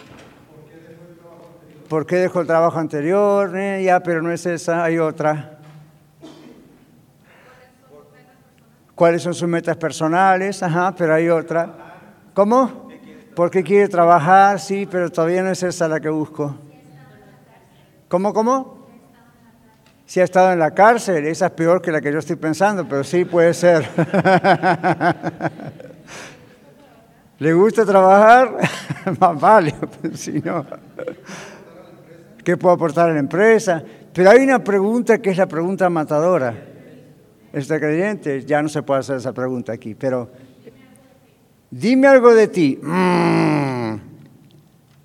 [1.88, 3.56] ¿Por qué dejó el trabajo anterior?
[3.56, 5.58] Eh, ya, pero no es esa, hay otra.
[8.94, 10.62] ¿Cuáles son sus metas personales?
[10.62, 11.74] Ajá, pero hay otra.
[12.34, 12.88] ¿Cómo?
[13.34, 14.58] ¿Por qué quiere trabajar?
[14.58, 16.56] Sí, pero todavía no es esa la que busco.
[18.08, 18.85] ¿Cómo, cómo?
[20.06, 22.88] Si ha estado en la cárcel, esa es peor que la que yo estoy pensando,
[22.88, 23.88] pero sí puede ser.
[27.40, 28.56] ¿Le gusta trabajar?
[29.20, 29.74] Más vale,
[30.14, 30.64] si no.
[32.44, 33.82] ¿Qué puedo aportar a la empresa?
[34.12, 36.54] Pero hay una pregunta que es la pregunta matadora.
[37.52, 38.44] ¿Está creyente?
[38.44, 40.30] Ya no se puede hacer esa pregunta aquí, pero
[41.68, 42.78] dime algo de ti.
[42.80, 43.96] Mm.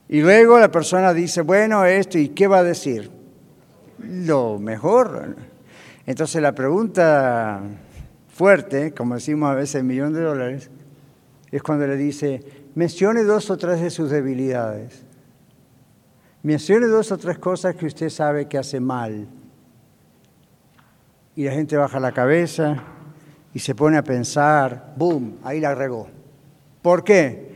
[0.10, 3.21] Y luego la persona dice, bueno, esto, ¿y qué va a decir?
[4.04, 5.36] Lo mejor.
[6.06, 7.62] Entonces la pregunta
[8.30, 10.70] fuerte, como decimos a veces, millón de dólares,
[11.52, 12.44] es cuando le dice,
[12.76, 15.04] mencione dos o tres de sus debilidades.
[16.44, 19.28] Mencione dos o tres cosas que usted sabe que hace mal.
[21.36, 22.84] Y la gente baja la cabeza
[23.54, 25.38] y se pone a pensar, ¡boom!
[25.44, 26.08] Ahí la regó.
[26.82, 27.52] ¿Por qué?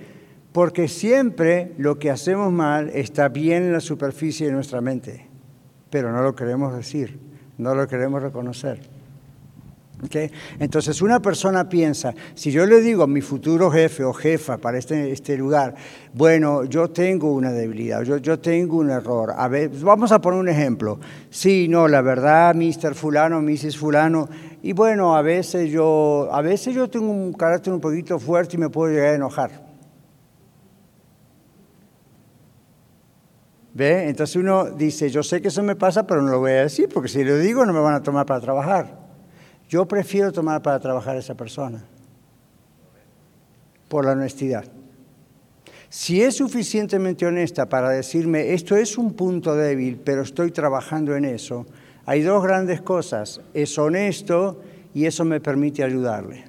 [0.51, 5.27] Porque siempre lo que hacemos mal está bien en la superficie de nuestra mente,
[5.95, 7.17] pero no lo queremos decir,
[7.58, 8.81] no lo queremos reconocer.
[10.60, 14.77] Entonces una persona piensa, si yo le digo a mi futuro jefe o jefa para
[14.77, 15.73] este, este lugar,
[16.13, 20.49] bueno, yo tengo una debilidad, yo, yo tengo un error, a vamos a poner un
[20.49, 22.93] ejemplo, sí, no, la verdad, Mr.
[22.93, 23.77] Fulano, Mrs.
[23.77, 24.27] Fulano,
[24.62, 28.60] y bueno, a veces yo, a veces yo tengo un carácter un poquito fuerte y
[28.60, 29.64] me puedo llegar a enojar.
[33.75, 34.07] ¿Ve?
[34.07, 36.88] Entonces uno dice, yo sé que eso me pasa, pero no lo voy a decir,
[36.88, 38.97] porque si lo digo no me van a tomar para trabajar.
[39.67, 41.83] Yo prefiero tomar para trabajar a esa persona
[43.89, 44.63] por la honestidad.
[45.89, 51.25] Si es suficientemente honesta para decirme, esto es un punto débil, pero estoy trabajando en
[51.25, 51.65] eso,
[52.05, 53.41] hay dos grandes cosas.
[53.53, 54.61] Es honesto
[54.93, 56.45] y eso me permite ayudarle.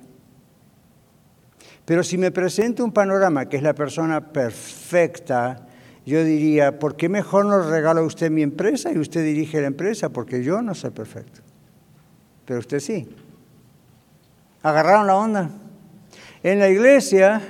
[1.85, 5.67] Pero si me presenta un panorama que es la persona perfecta,
[6.07, 10.09] yo diría, ¿por qué mejor nos regala usted mi empresa y usted dirige la empresa?
[10.09, 11.43] Porque yo no soy perfecto
[12.47, 13.09] pero usted sí.
[14.63, 15.51] ¿Agarraron la onda?
[16.43, 17.43] En la iglesia,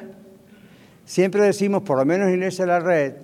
[1.04, 3.14] siempre decimos, por lo menos iglesia de la red,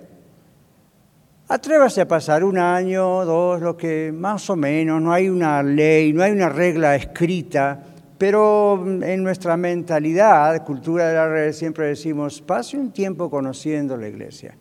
[1.47, 6.13] atrévase a pasar un año, dos, lo que más o menos, no hay una ley,
[6.13, 7.83] no hay una regla escrita,
[8.17, 14.07] pero en nuestra mentalidad, cultura de la red, siempre decimos, pase un tiempo conociendo la
[14.07, 14.55] iglesia.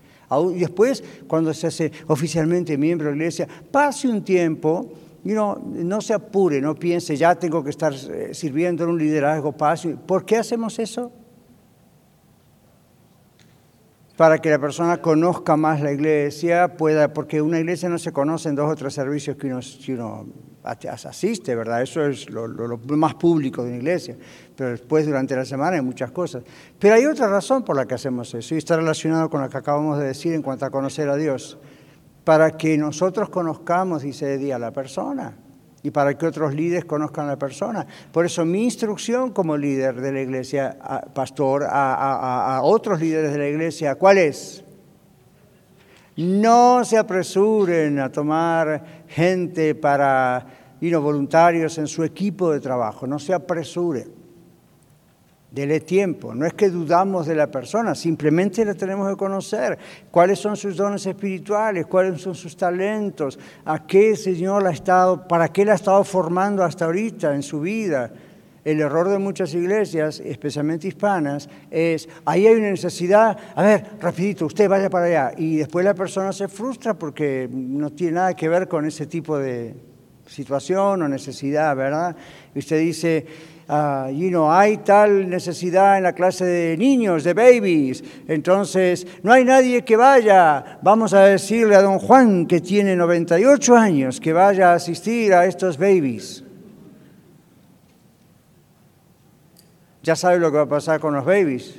[0.54, 4.90] Y después, cuando se hace oficialmente miembro de la iglesia, pase un tiempo
[5.24, 9.90] no se apure, no piense, ya tengo que estar eh, sirviendo en un liderazgo paso.
[10.06, 11.12] ¿Por qué hacemos eso?
[14.16, 18.48] Para que la persona conozca más la iglesia, pueda, porque una iglesia no se conoce
[18.48, 19.60] en dos o tres servicios que uno
[20.64, 21.82] asiste, ¿verdad?
[21.82, 24.16] Eso es lo, más público de una iglesia.
[24.56, 26.42] Pero después, durante la semana, hay muchas cosas.
[26.78, 29.58] Pero hay otra razón por la que hacemos eso, y está relacionado con lo que
[29.58, 31.58] acabamos de decir en cuanto a conocer a Dios
[32.24, 35.36] para que nosotros conozcamos, dice día, a la persona
[35.82, 37.86] y para que otros líderes conozcan a la persona.
[38.12, 40.78] Por eso mi instrucción como líder de la iglesia,
[41.12, 44.64] pastor, a, otros líderes de la iglesia, ¿cuál es?
[46.16, 50.46] No se apresuren a tomar gente para,
[50.80, 54.22] y voluntarios en su equipo de trabajo, no se apresuren.
[55.50, 56.34] Dele tiempo.
[56.34, 59.78] No es que dudamos de la persona, simplemente la tenemos que conocer.
[60.10, 61.86] ¿Cuáles son sus dones espirituales?
[61.86, 63.38] ¿Cuáles son sus talentos?
[63.66, 67.60] ¿A qué Señor ha estado, para qué la ha estado formando hasta ahorita en su
[67.60, 68.10] vida?
[68.64, 74.46] El error de muchas iglesias, especialmente hispanas, es, ahí hay una necesidad, a ver, rapidito,
[74.46, 75.32] usted vaya para allá.
[75.36, 79.36] Y después la persona se frustra porque no tiene nada que ver con ese tipo
[79.36, 79.74] de
[80.26, 82.14] situación o necesidad, ¿verdad?
[82.54, 83.26] Y usted dice,
[83.68, 89.32] uh, you know, hay tal necesidad en la clase de niños, de babies, entonces no
[89.32, 90.78] hay nadie que vaya.
[90.82, 95.46] Vamos a decirle a don Juan, que tiene 98 años, que vaya a asistir a
[95.46, 96.44] estos babies.
[100.02, 101.76] Ya sabe lo que va a pasar con los babies.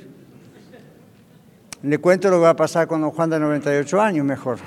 [1.82, 4.58] Le cuento lo que va a pasar con don Juan de 98 años mejor.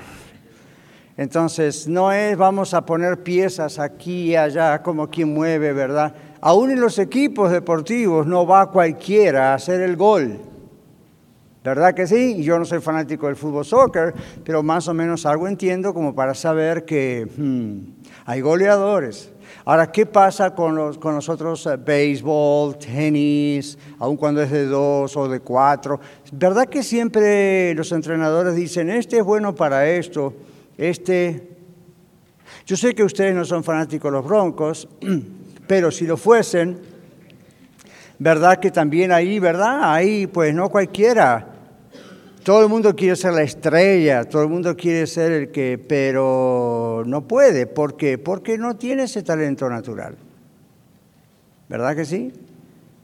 [1.16, 6.14] Entonces, no es vamos a poner piezas aquí y allá como quien mueve, ¿verdad?
[6.40, 10.38] Aún en los equipos deportivos no va cualquiera a hacer el gol.
[11.64, 12.40] ¿Verdad que sí?
[12.44, 16.34] Yo no soy fanático del fútbol soccer, pero más o menos algo entiendo como para
[16.34, 19.32] saber que hmm, hay goleadores.
[19.64, 25.16] Ahora, ¿qué pasa con los, con otros eh, béisbol, tenis, aun cuando es de dos
[25.16, 26.00] o de cuatro?
[26.32, 30.34] ¿Verdad que siempre los entrenadores dicen, este es bueno para esto,
[30.76, 31.56] este...
[32.66, 34.88] Yo sé que ustedes no son fanáticos de los Broncos,
[35.68, 36.80] Pero si lo fuesen,
[38.18, 39.92] ¿verdad que también ahí, verdad?
[39.92, 41.46] Ahí pues no cualquiera.
[42.48, 47.02] Todo el mundo quiere ser la estrella, todo el mundo quiere ser el que, pero
[47.04, 47.66] no puede.
[47.66, 48.16] ¿Por qué?
[48.16, 50.16] Porque no tiene ese talento natural.
[51.68, 52.32] ¿Verdad que sí?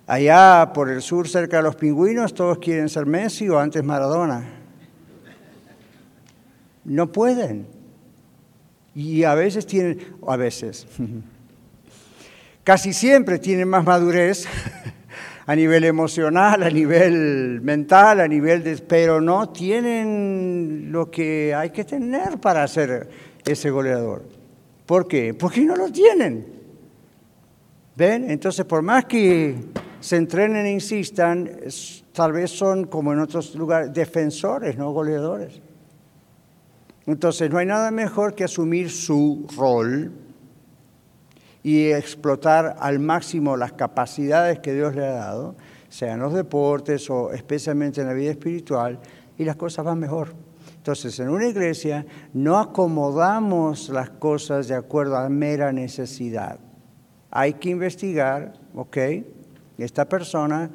[0.07, 4.49] Allá por el sur, cerca de los pingüinos, todos quieren ser Messi o antes Maradona.
[6.87, 7.67] No pueden.
[8.95, 10.87] Y a veces tienen, a veces,
[12.65, 14.47] casi siempre tienen más madurez
[15.47, 18.77] a nivel emocional, a nivel mental, a nivel de...
[18.79, 23.09] pero no tienen lo que hay que tener para ser
[23.45, 24.23] ese goleador.
[24.87, 25.35] ¿Por qué?
[25.35, 26.47] Porque no lo tienen.
[27.97, 28.31] ¿Ven?
[28.31, 29.57] Entonces, por más que
[30.01, 31.51] se entrenen e insistan,
[32.13, 35.61] tal vez son, como en otros lugares, defensores, no goleadores.
[37.07, 40.24] Entonces, no hay nada mejor que asumir su rol
[41.65, 45.57] y explotar al máximo las capacidades que Dios le ha dado,
[45.89, 49.01] sean los deportes o especialmente en la vida espiritual,
[49.39, 50.35] y las cosas van mejor.
[50.77, 56.59] Entonces, en una iglesia no acomodamos las cosas de acuerdo a mera necesidad.
[57.31, 58.99] Hay que investigar, ¿ok?
[59.79, 60.71] Esta persona,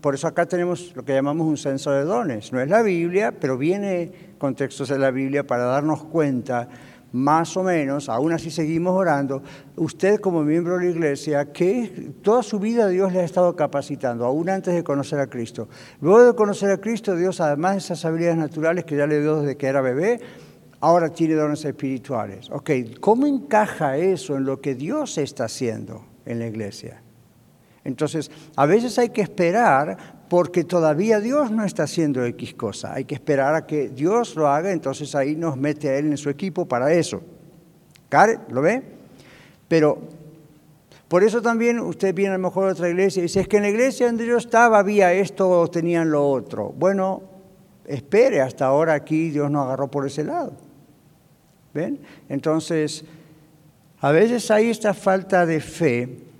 [0.00, 2.52] por eso acá tenemos lo que llamamos un censo de dones.
[2.52, 6.68] No es la Biblia, pero viene contextos de la Biblia para darnos cuenta
[7.12, 9.42] más o menos, aún así seguimos orando,
[9.76, 14.24] usted como miembro de la iglesia, que toda su vida Dios le ha estado capacitando,
[14.24, 15.68] aún antes de conocer a Cristo.
[16.00, 19.40] Luego de conocer a Cristo, Dios, además de esas habilidades naturales que ya le dio
[19.40, 20.20] desde que era bebé,
[20.80, 22.50] ahora tiene dones espirituales.
[22.50, 22.70] Ok,
[23.00, 27.02] ¿cómo encaja eso en lo que Dios está haciendo en la iglesia?
[27.84, 32.94] Entonces, a veces hay que esperar porque todavía Dios no está haciendo X cosa.
[32.94, 36.16] Hay que esperar a que Dios lo haga, entonces ahí nos mete a Él en
[36.16, 37.20] su equipo para eso.
[38.08, 38.38] ¿Care?
[38.48, 38.82] ¿Lo ve?
[39.68, 39.98] Pero
[41.06, 43.58] por eso también usted viene a lo mejor a otra iglesia y dice, es que
[43.58, 46.72] en la iglesia donde yo estaba había esto o tenían lo otro.
[46.78, 47.24] Bueno,
[47.84, 50.54] espere, hasta ahora aquí Dios no agarró por ese lado.
[51.74, 52.00] ¿Ven?
[52.30, 53.04] Entonces,
[54.00, 56.31] a veces hay esta falta de fe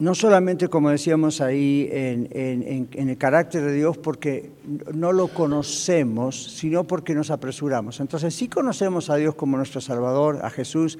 [0.00, 4.50] no solamente, como decíamos ahí, en, el carácter de Dios porque
[4.94, 8.00] no lo conocemos, sino porque nos apresuramos.
[8.00, 10.98] Entonces, si conocemos a Dios como nuestro Salvador, a Jesús,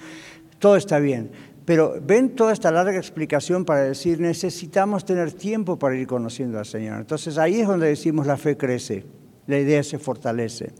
[0.59, 1.30] todo está bien.
[1.64, 6.66] Pero ven toda esta larga explicación para decir, necesitamos tener tiempo para ir conociendo al
[6.66, 7.01] Señor.
[7.01, 9.07] Entonces, ahí es donde decimos la fe crece,
[9.46, 10.72] la idea se fortalece.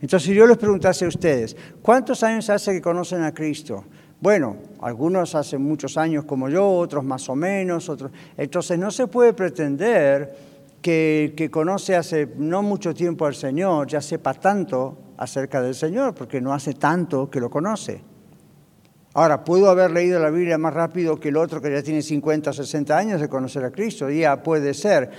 [0.00, 3.84] Entonces, si yo les preguntase a ustedes, ¿cuántos años hace que conocen a Cristo?
[4.20, 8.10] Bueno, algunos hace muchos años como yo, otros más o menos, otros.
[8.36, 10.34] Entonces no se puede pretender
[10.82, 16.14] que, que conoce hace no mucho tiempo al Señor ya sepa tanto acerca del Señor,
[16.14, 18.02] porque no hace tanto que lo conoce.
[19.14, 22.50] Ahora, puedo haber leído la Biblia más rápido que el otro que ya tiene 50
[22.50, 25.10] o 60 años de conocer a Cristo, ya puede ser,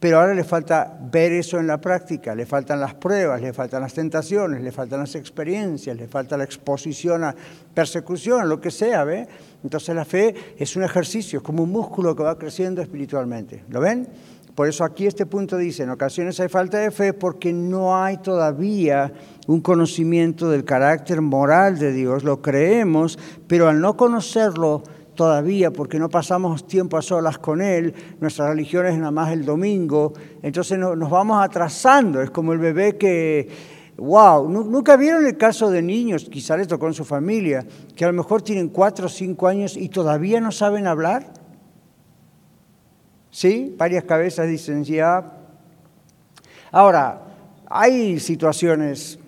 [0.00, 3.82] pero ahora le falta ver eso en la práctica, le faltan las pruebas, le faltan
[3.82, 7.34] las tentaciones, le faltan las experiencias, le falta la exposición a
[7.74, 9.28] persecución, lo que sea, ¿ve?
[9.62, 13.80] Entonces la fe es un ejercicio, es como un músculo que va creciendo espiritualmente, ¿lo
[13.80, 14.08] ven?
[14.54, 18.16] Por eso aquí este punto dice, en ocasiones hay falta de fe porque no hay
[18.18, 19.12] todavía
[19.46, 24.82] un conocimiento del carácter moral de Dios, lo creemos, pero al no conocerlo
[25.20, 29.44] todavía, porque no pasamos tiempo a solas con Él, nuestra religión es nada más el
[29.44, 33.46] domingo, entonces nos vamos atrasando, es como el bebé que,
[33.98, 38.08] wow, nunca vieron el caso de niños, quizá les tocó en su familia, que a
[38.08, 41.26] lo mejor tienen cuatro o cinco años y todavía no saben hablar.
[43.30, 43.74] ¿Sí?
[43.76, 45.34] Varias cabezas dicen ya.
[46.72, 47.24] Ahora,
[47.68, 49.18] hay situaciones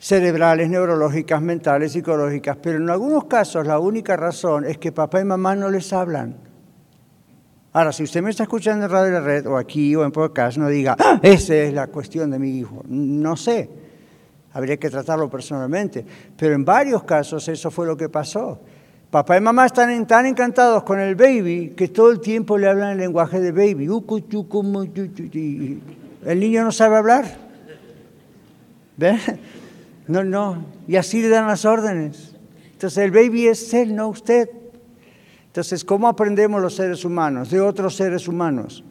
[0.00, 5.24] cerebrales, neurológicas, mentales, psicológicas, pero en algunos casos la única razón es que papá y
[5.24, 6.36] mamá no les hablan.
[7.72, 10.56] Ahora, si usted me está escuchando en Radio La Red o aquí o en podcast,
[10.56, 12.82] no diga, ah, esa es la cuestión de mi hijo.
[12.88, 13.68] No sé,
[14.54, 16.04] habría que tratarlo personalmente,
[16.36, 18.58] pero en varios casos eso fue lo que pasó.
[19.10, 22.92] Papá y mamá están tan encantados con el baby que todo el tiempo le hablan
[22.92, 23.84] el lenguaje de baby.
[26.24, 27.26] El niño no sabe hablar.
[28.96, 29.18] ¿Ven?
[30.10, 30.64] No, no.
[30.88, 32.34] Y así le dan las órdenes.
[32.72, 34.50] Entonces el baby es él, no usted.
[35.46, 38.82] Entonces, ¿cómo aprendemos los seres humanos de otros seres humanos?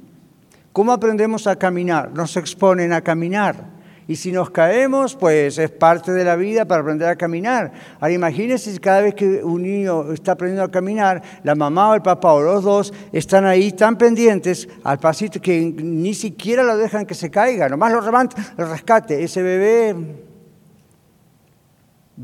[0.71, 2.13] ¿Cómo aprendemos a caminar?
[2.13, 3.79] Nos exponen a caminar.
[4.07, 7.73] Y si nos caemos, pues es parte de la vida para aprender a caminar.
[7.99, 11.95] Ahora imagínense si cada vez que un niño está aprendiendo a caminar, la mamá o
[11.95, 16.77] el papá o los dos están ahí tan pendientes al pasito que ni siquiera lo
[16.77, 19.21] dejan que se caiga, nomás lo levantan, lo rescate.
[19.21, 20.28] Ese bebé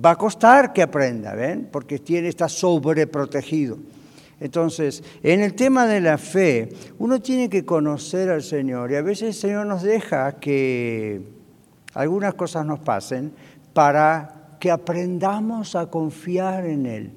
[0.03, 1.69] va a costar que aprenda, ¿ven?
[1.71, 3.77] Porque tiene, está sobreprotegido.
[4.39, 6.69] Entonces, en el tema de la fe,
[6.99, 11.21] uno tiene que conocer al Señor y a veces el Señor nos deja que
[11.93, 13.31] algunas cosas nos pasen
[13.73, 17.11] para que aprendamos a confiar en Él,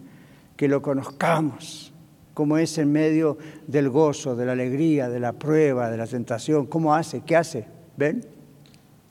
[0.57, 1.93] que lo conozcamos,
[2.35, 6.66] como es en medio del gozo, de la alegría, de la prueba, de la tentación,
[6.66, 7.66] cómo hace, qué hace,
[7.97, 8.38] ¿ven?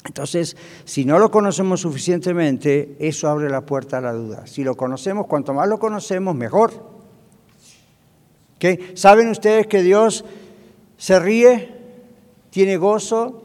[0.08, 4.48] Entonces, si no lo conocemos suficientemente, eso abre la puerta a la duda.
[4.48, 6.72] Si lo conocemos, cuanto más lo conocemos, mejor.
[8.96, 10.26] ¿Saben ustedes que Dios
[10.98, 11.76] se ríe,
[12.50, 13.44] tiene gozo,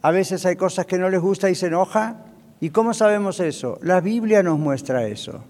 [0.00, 2.24] a veces hay cosas que no les gusta y se enoja.
[2.60, 3.78] ¿Y cómo sabemos eso?
[3.82, 5.44] La Biblia nos muestra eso.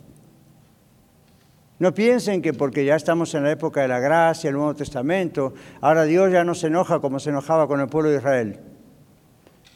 [1.79, 5.55] No piensen que porque ya estamos en la época de la gracia, el Nuevo Testamento,
[5.81, 8.61] ahora Dios ya no se enoja como se enojaba con el pueblo de Israel.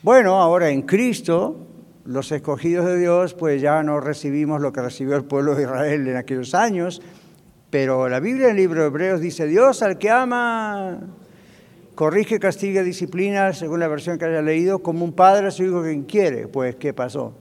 [0.02, 1.56] Bueno, ahora en Cristo,
[2.04, 6.08] los escogidos de Dios, pues ya no recibimos lo que recibió el pueblo de Israel
[6.08, 7.00] en aquellos años,
[7.70, 10.98] pero la Biblia en el libro de Hebreos dice, Dios al que ama
[11.94, 15.82] corrige, castiga, disciplina, según la versión que haya leído, como un padre a su hijo
[15.82, 16.48] quien quiere.
[16.48, 17.34] Pues, ¿qué pasó?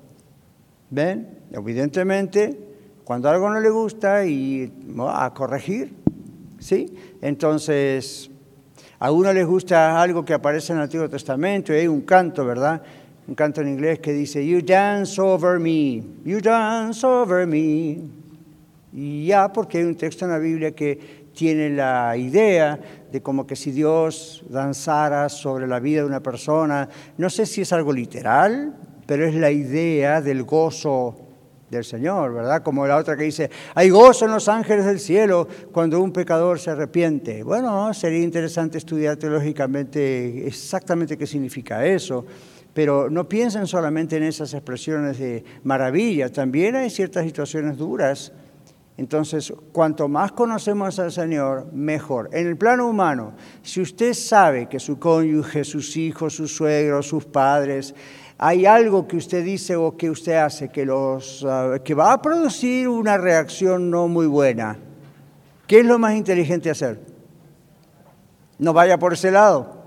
[0.92, 1.40] ¿Ven?
[1.52, 2.60] Evidentemente,
[3.04, 5.96] cuando algo no le gusta y a corregir,
[6.60, 6.96] ¿sí?
[7.22, 8.31] Entonces,
[9.02, 12.46] a uno les gusta algo que aparece en el Antiguo Testamento, y hay un canto,
[12.46, 12.84] ¿verdad?
[13.28, 17.98] Un canto en inglés que dice, You dance over me, you dance over me.
[18.94, 21.00] Y ya, porque hay un texto en la Biblia que
[21.34, 22.80] tiene la idea
[23.12, 26.88] de como que si Dios danzara sobre la vida de una persona,
[27.18, 28.76] no sé si es algo literal,
[29.08, 31.16] pero es la idea del gozo
[31.72, 32.62] del Señor, ¿verdad?
[32.62, 36.60] Como la otra que dice, hay gozo en los ángeles del cielo cuando un pecador
[36.60, 37.44] se arrepiente.
[37.44, 42.26] Bueno, sería interesante estudiar teológicamente exactamente qué significa eso,
[42.74, 48.32] pero no piensen solamente en esas expresiones de maravilla, también hay ciertas situaciones duras
[49.02, 52.30] entonces, cuanto más conocemos al Señor, mejor.
[52.34, 57.26] En el plano humano, si usted sabe que su cónyuge, sus hijos, sus suegros, sus
[57.26, 57.96] padres,
[58.44, 62.22] hay algo que usted dice o que usted hace que, los, ah, que va a
[62.24, 64.80] producir una reacción no muy buena,
[65.68, 67.00] ¿qué es lo más inteligente hacer?
[68.58, 69.84] No vaya por ese lado.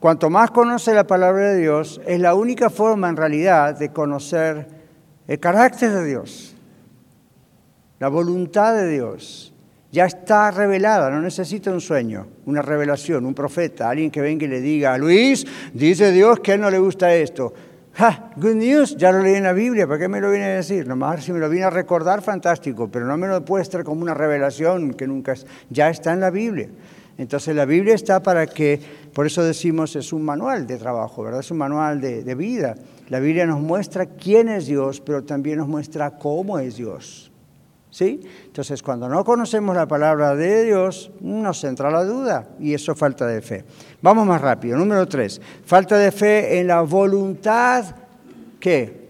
[0.00, 4.66] Cuanto más conoce la palabra de Dios, es la única forma en realidad de conocer
[5.28, 6.56] el carácter de Dios.
[8.00, 9.54] La voluntad de Dios
[9.92, 14.48] ya está revelada, no necesita un sueño, una revelación, un profeta, alguien que venga y
[14.48, 17.54] le diga, Luis, dice Dios que él no le gusta esto.
[17.98, 20.54] Ja, good news, ya lo leí en la Biblia, ¿para qué me lo viene a
[20.54, 20.86] decir?
[20.86, 24.14] Nomás si me lo viene a recordar, fantástico, pero no me lo muestra como una
[24.14, 26.68] revelación que nunca es, ya está en la Biblia.
[27.16, 28.80] Entonces la Biblia está para que,
[29.12, 31.40] por eso decimos, es un manual de trabajo, ¿verdad?
[31.40, 32.76] Es un manual de vida.
[33.08, 37.27] La Biblia nos muestra quién es Dios, pero también nos muestra cómo es Dios.
[37.98, 38.20] ¿Sí?
[38.46, 42.98] Entonces, cuando no conocemos la palabra de Dios, nos entra la duda y eso es
[42.98, 43.64] falta de fe.
[44.00, 44.78] Vamos más rápido.
[44.78, 47.84] Número tres, falta de fe en la voluntad,
[48.60, 49.08] ¿qué?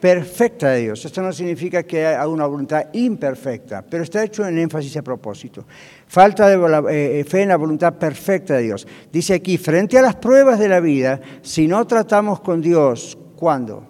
[0.00, 1.04] Perfecta de Dios.
[1.04, 5.66] Esto no significa que haya una voluntad imperfecta, pero está hecho en énfasis a propósito.
[6.06, 6.54] Falta de
[6.90, 8.86] eh, eh, fe en la voluntad perfecta de Dios.
[9.12, 13.86] Dice aquí, frente a las pruebas de la vida, si no tratamos con Dios, ¿cuándo?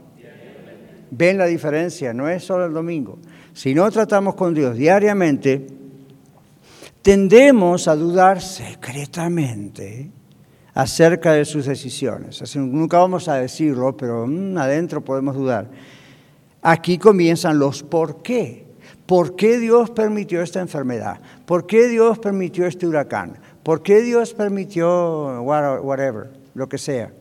[1.13, 3.21] Ven la diferencia, no es solo el domingo
[3.55, 5.67] si no tratamos con Dios diariamente,
[7.03, 10.11] tendemos a dudar secretamente
[10.75, 12.41] acerca de sus decisiones.
[12.41, 15.69] Así, nunca vamos a decirlo, pero mm, adentro podemos dudar.
[16.63, 18.67] Aquí comienzan los por qué.
[19.07, 21.21] ¿Por qué Dios permitió esta enfermedad?
[21.45, 23.39] ¿Por qué Dios permitió este huracán?
[23.63, 27.13] ¿Por qué Dios permitió whatever, lo que sea?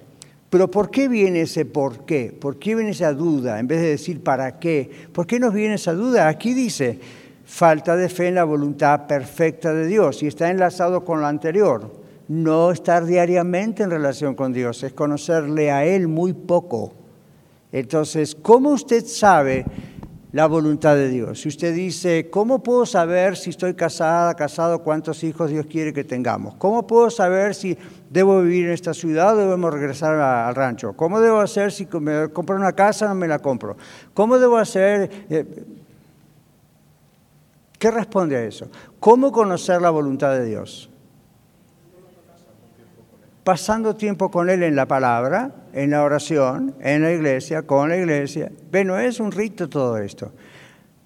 [0.52, 2.36] Pero ¿por qué viene ese por qué?
[2.38, 4.92] ¿Por qué viene esa duda en vez de decir para qué?
[5.14, 6.28] ¿Por qué nos viene esa duda?
[6.28, 7.00] Aquí dice,
[7.46, 11.90] falta de fe en la voluntad perfecta de Dios y está enlazado con lo anterior.
[12.28, 16.96] No estar diariamente en relación con Dios, es conocerle a Él muy poco.
[17.72, 19.66] Entonces, ¿cómo usted sabe
[20.32, 21.42] la voluntad de Dios?
[21.42, 26.04] Si usted dice, ¿cómo puedo saber si estoy casada, casado, cuántos hijos Dios quiere que
[26.04, 26.56] tengamos?
[26.56, 27.78] ¿Cómo puedo saber si
[28.12, 30.92] ¿Debo vivir en esta ciudad o debemos regresar al rancho?
[30.98, 33.78] ¿Cómo debo hacer si me compro una casa o no me la compro?
[34.14, 35.10] ¿Cómo debo hacer?
[35.30, 35.66] Eh,
[37.80, 38.68] ¿Qué responde a eso?
[39.00, 40.91] ¿Cómo conocer la voluntad de Dios?
[43.44, 47.98] Pasando tiempo con Él en la palabra, en la oración, en la iglesia, con la
[47.98, 48.52] iglesia.
[48.72, 50.32] Ve, no es un rito todo esto.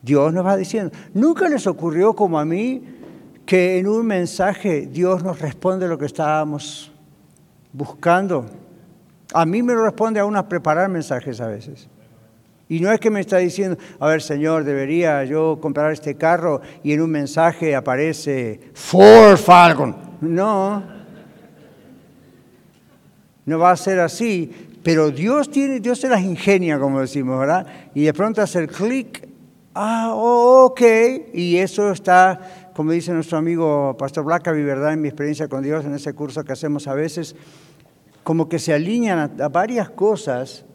[0.02, 0.92] Dios nos va diciendo.
[1.14, 2.84] Nunca les ocurrió como a mí
[3.46, 6.92] que en un mensaje Dios nos responde lo que estábamos
[7.72, 8.46] buscando.
[9.34, 11.88] A mí me lo responde aún a preparar mensajes a veces.
[12.68, 16.62] Y no es que me está diciendo, a ver, Señor, debería yo comprar este carro
[16.84, 19.96] y en un mensaje aparece Ford Falcon.
[20.22, 20.84] No,
[23.46, 24.52] no va a ser así,
[24.84, 27.66] pero Dios tiene, Dios se las ingenia, como decimos, ¿verdad?
[27.94, 29.28] Y de pronto hace el clic,
[29.74, 30.82] ah, oh, ok,
[31.34, 34.94] y eso está, como dice nuestro amigo Pastor Blackaby, ¿verdad?
[34.94, 37.36] En mi experiencia con Dios, en ese curso que hacemos a veces,
[38.24, 40.66] como que se alinean a, varias cosas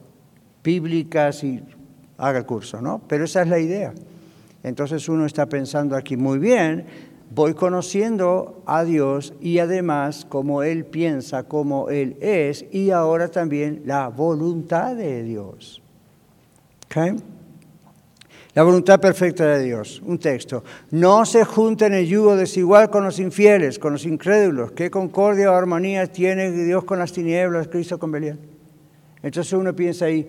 [0.63, 1.63] bíblicas y
[2.19, 3.01] haga el curso, ¿no?
[3.09, 3.93] Pero esa es la idea.
[4.63, 6.85] Entonces uno está pensando aquí muy bien,
[7.31, 13.83] voy conociendo a Dios y además cómo Él piensa, cómo Él es y ahora también
[13.87, 15.81] la voluntad de Dios.
[16.87, 17.17] ¿Okay?
[18.53, 20.03] La voluntad perfecta de Dios.
[20.05, 20.65] Un texto.
[20.91, 24.73] No se junten el yugo desigual con los infieles, con los incrédulos.
[24.73, 28.39] ¿Qué concordia o armonía tiene Dios con las tinieblas, Cristo con Belial?
[29.23, 30.27] Entonces uno piensa ahí,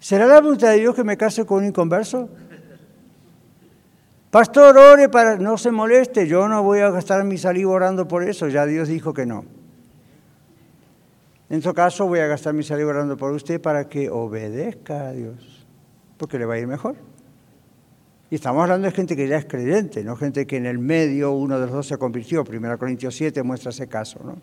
[0.00, 2.28] ¿será la voluntad de Dios que me case con un inconverso?
[4.30, 8.22] Pastor, ore para no se moleste, yo no voy a gastar mi saliva orando por
[8.22, 9.44] eso, ya Dios dijo que no.
[11.48, 15.12] En todo caso, voy a gastar mi saliva orando por usted para que obedezca a
[15.12, 15.60] Dios
[16.20, 16.96] porque le va a ir mejor.
[18.30, 21.32] Y estamos hablando de gente que ya es creyente, no gente que en el medio
[21.32, 22.44] uno de los dos se convirtió.
[22.48, 24.20] 1 Corintios 7 muestra ese caso.
[24.22, 24.36] ¿no?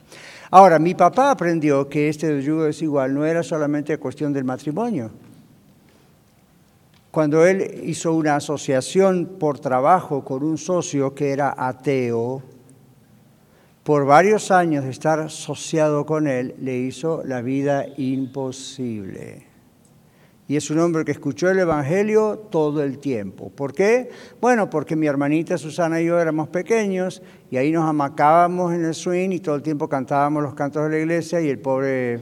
[0.50, 5.12] Ahora, mi papá aprendió que este yugo desigual no era solamente cuestión del matrimonio.
[7.18, 12.44] Cuando él hizo una asociación por trabajo con un socio que era ateo,
[13.84, 19.48] por varios años de estar asociado con él, le hizo la vida imposible.
[20.48, 23.50] Y es un hombre que escuchó el Evangelio todo el tiempo.
[23.50, 24.12] ¿Por qué?
[24.40, 28.94] Bueno, porque mi hermanita Susana y yo éramos pequeños y ahí nos amacábamos en el
[28.94, 32.20] swing y todo el tiempo cantábamos los cantos de la iglesia y el pobre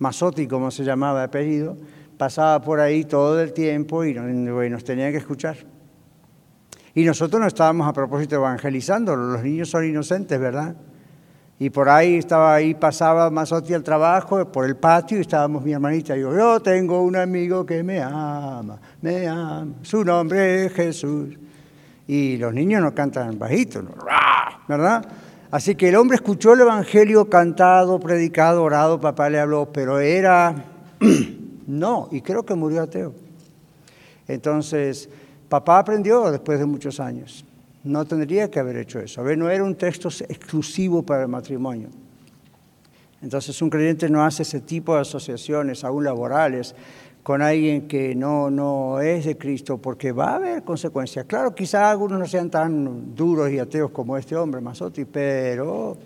[0.00, 1.76] Mazotti, como se llamaba de apellido,
[2.18, 5.56] pasaba por ahí todo el tiempo y nos, tenía que escuchar.
[6.94, 10.74] Y nosotros no estábamos a propósito evangelizando, los niños son inocentes, ¿verdad?
[11.60, 15.72] Y por ahí estaba ahí, pasaba Mazotti al trabajo, por el patio, y estábamos mi
[15.72, 20.72] hermanita y yo, yo tengo un amigo que me ama, me ama, su nombre es
[20.72, 21.38] Jesús.
[22.06, 23.82] Y los niños no cantan bajito,
[24.66, 25.04] ¿verdad?
[25.50, 30.54] Así que el hombre escuchó el Evangelio cantado, predicado, orado, papá le habló, pero era,
[31.68, 33.12] no, y creo que murió ateo.
[34.26, 35.08] Entonces,
[35.50, 37.44] papá aprendió después de muchos años.
[37.84, 39.20] No tendría que haber hecho eso.
[39.20, 41.90] A ver, no era un texto exclusivo para el matrimonio.
[43.20, 46.74] Entonces un creyente no hace ese tipo de asociaciones, aún laborales,
[47.22, 51.26] con alguien que no, no es de Cristo, porque va a haber consecuencias.
[51.26, 55.98] Claro, quizás algunos no sean tan duros y ateos como este hombre, Masotti, pero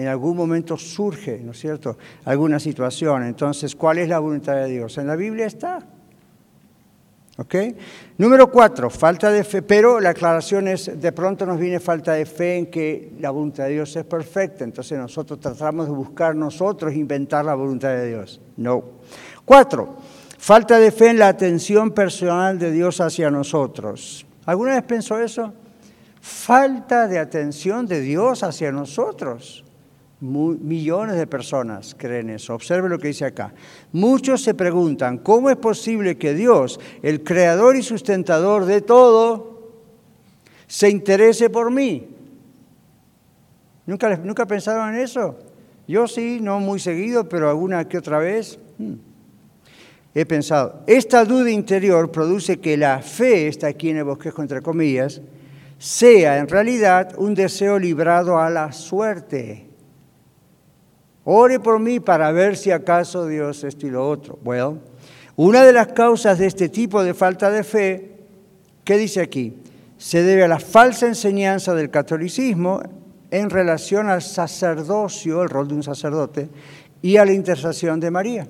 [0.00, 3.22] en algún momento surge, ¿no es cierto?, alguna situación.
[3.24, 4.96] Entonces, ¿cuál es la voluntad de Dios?
[4.96, 5.86] En la Biblia está.
[7.36, 7.54] ¿Ok?
[8.16, 12.24] Número cuatro, falta de fe, pero la aclaración es, de pronto nos viene falta de
[12.24, 16.94] fe en que la voluntad de Dios es perfecta, entonces nosotros tratamos de buscar nosotros,
[16.94, 18.40] inventar la voluntad de Dios.
[18.56, 18.82] No.
[19.44, 19.96] Cuatro,
[20.38, 24.26] falta de fe en la atención personal de Dios hacia nosotros.
[24.46, 25.52] ¿Alguna vez pensó eso?
[26.22, 29.64] Falta de atención de Dios hacia nosotros
[30.20, 32.54] millones de personas creen eso.
[32.54, 33.52] Observe lo que dice acá.
[33.92, 39.72] Muchos se preguntan, ¿cómo es posible que Dios, el creador y sustentador de todo,
[40.66, 42.08] se interese por mí?
[43.86, 45.38] ¿Nunca, nunca pensaron en eso?
[45.88, 48.58] Yo sí, no muy seguido, pero alguna que otra vez.
[48.78, 48.94] Hmm.
[50.12, 54.60] He pensado, esta duda interior produce que la fe, está aquí en el bosquejo entre
[54.60, 55.20] comillas,
[55.78, 59.69] sea en realidad un deseo librado a la suerte
[61.24, 64.38] Ore por mí para ver si acaso Dios esto y lo otro.
[64.42, 64.78] Bueno,
[65.36, 68.16] una de las causas de este tipo de falta de fe,
[68.84, 69.54] ¿qué dice aquí?
[69.98, 72.80] Se debe a la falsa enseñanza del catolicismo
[73.30, 76.48] en relación al sacerdocio, el rol de un sacerdote,
[77.02, 78.48] y a la intercesión de María.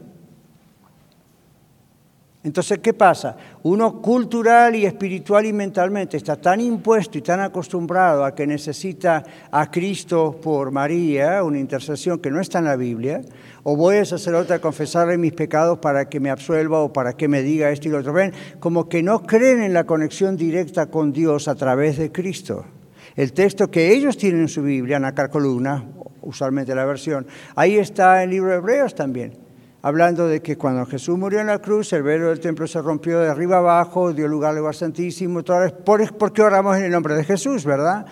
[2.43, 3.37] Entonces, ¿qué pasa?
[3.65, 9.23] Uno cultural y espiritual y mentalmente está tan impuesto y tan acostumbrado a que necesita
[9.51, 13.21] a Cristo por María, una intercesión que no está en la Biblia,
[13.63, 17.29] o voy a sacerdote a confesarle mis pecados para que me absuelva o para que
[17.29, 18.15] me diga esto y lo otro.
[18.15, 22.65] Ven, como que no creen en la conexión directa con Dios a través de Cristo.
[23.17, 25.85] El texto que ellos tienen en su Biblia, en la columna,
[26.23, 29.50] usualmente la versión, ahí está en el libro de Hebreos también
[29.83, 33.21] hablando de que cuando Jesús murió en la cruz, el velo del templo se rompió
[33.21, 35.43] de arriba abajo, dio lugar al lugar santísimo.
[35.43, 38.07] ¿Por, ¿Por qué oramos en el nombre de Jesús, verdad?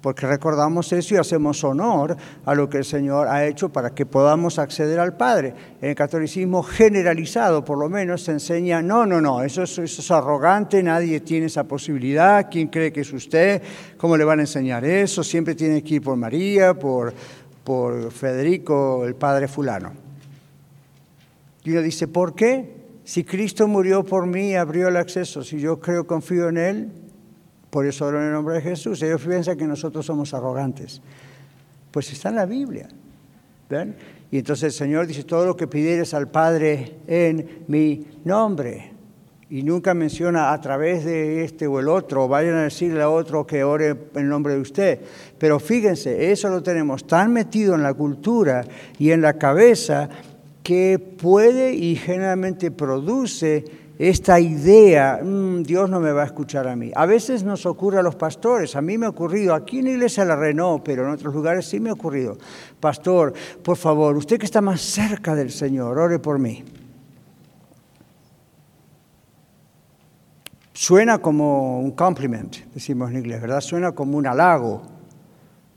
[0.00, 4.06] Porque recordamos eso y hacemos honor a lo que el Señor ha hecho para que
[4.06, 5.52] podamos acceder al Padre.
[5.80, 10.02] En el catolicismo generalizado, por lo menos, se enseña, no, no, no, eso es, eso
[10.02, 13.62] es arrogante, nadie tiene esa posibilidad, ¿quién cree que es usted?
[13.96, 15.24] ¿Cómo le van a enseñar eso?
[15.24, 17.12] Siempre tiene que ir por María, por,
[17.64, 20.05] por Federico, el Padre fulano.
[21.66, 22.76] Y uno dice, ¿por qué?
[23.02, 26.92] Si Cristo murió por mí, abrió el acceso, si yo creo, confío en Él,
[27.70, 29.02] por eso hablo en el nombre de Jesús.
[29.02, 31.02] Ellos piensan que nosotros somos arrogantes.
[31.90, 32.88] Pues está en la Biblia.
[33.68, 33.96] ¿ven?
[34.30, 38.92] Y entonces el Señor dice, todo lo que pidieres al Padre en mi nombre.
[39.50, 43.44] Y nunca menciona a través de este o el otro, vayan a decirle a otro
[43.44, 45.00] que ore en nombre de usted.
[45.36, 48.64] Pero fíjense, eso lo tenemos tan metido en la cultura
[48.98, 50.08] y en la cabeza
[50.66, 53.64] que puede y generalmente produce
[54.00, 56.90] esta idea, mm, Dios no me va a escuchar a mí.
[56.96, 59.90] A veces nos ocurre a los pastores, a mí me ha ocurrido, aquí en la
[59.92, 62.36] iglesia la Renault, pero en otros lugares sí me ha ocurrido.
[62.80, 66.64] Pastor, por favor, usted que está más cerca del Señor, ore por mí.
[70.72, 73.60] Suena como un compliment, decimos en inglés, ¿verdad?
[73.60, 74.82] Suena como un halago,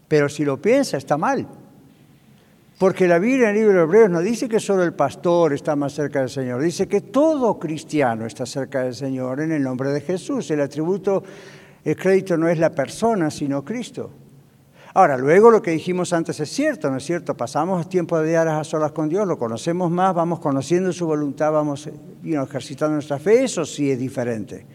[0.07, 1.47] pero si lo piensa está mal.
[2.79, 5.75] Porque la Biblia en el libro de Hebreos no dice que solo el pastor está
[5.75, 9.89] más cerca del Señor, dice que todo cristiano está cerca del Señor en el nombre
[9.89, 10.49] de Jesús.
[10.49, 11.21] El atributo,
[11.83, 14.09] el crédito no es la persona, sino Cristo.
[14.93, 17.35] Ahora, luego lo que dijimos antes es cierto, ¿no es cierto?
[17.35, 21.51] Pasamos tiempo de días a solas con Dios, lo conocemos más, vamos conociendo su voluntad,
[21.51, 21.89] vamos
[22.23, 24.65] ejercitando nuestra fe, eso sí es diferente.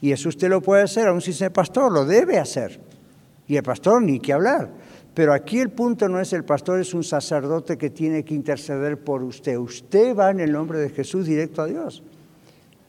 [0.00, 2.80] Y eso usted lo puede hacer, aún si es pastor, lo debe hacer.
[3.48, 4.70] Y el pastor ni que hablar.
[5.14, 8.98] Pero aquí el punto no es el pastor, es un sacerdote que tiene que interceder
[8.98, 9.56] por usted.
[9.56, 12.02] Usted va en el nombre de Jesús directo a Dios.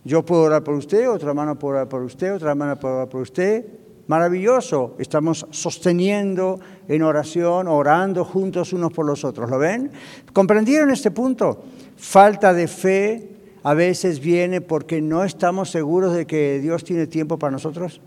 [0.03, 3.09] Yo puedo orar por usted, otra hermana puede orar por usted, otra hermana puede orar
[3.09, 3.65] por usted.
[4.07, 4.95] Maravilloso.
[4.99, 9.49] Estamos sosteniendo en oración, orando juntos unos por los otros.
[9.49, 9.91] ¿Lo ven?
[10.33, 11.63] ¿Comprendieron este punto?
[11.97, 13.29] Falta de fe
[13.63, 18.01] a veces viene porque no estamos seguros de que Dios tiene tiempo para nosotros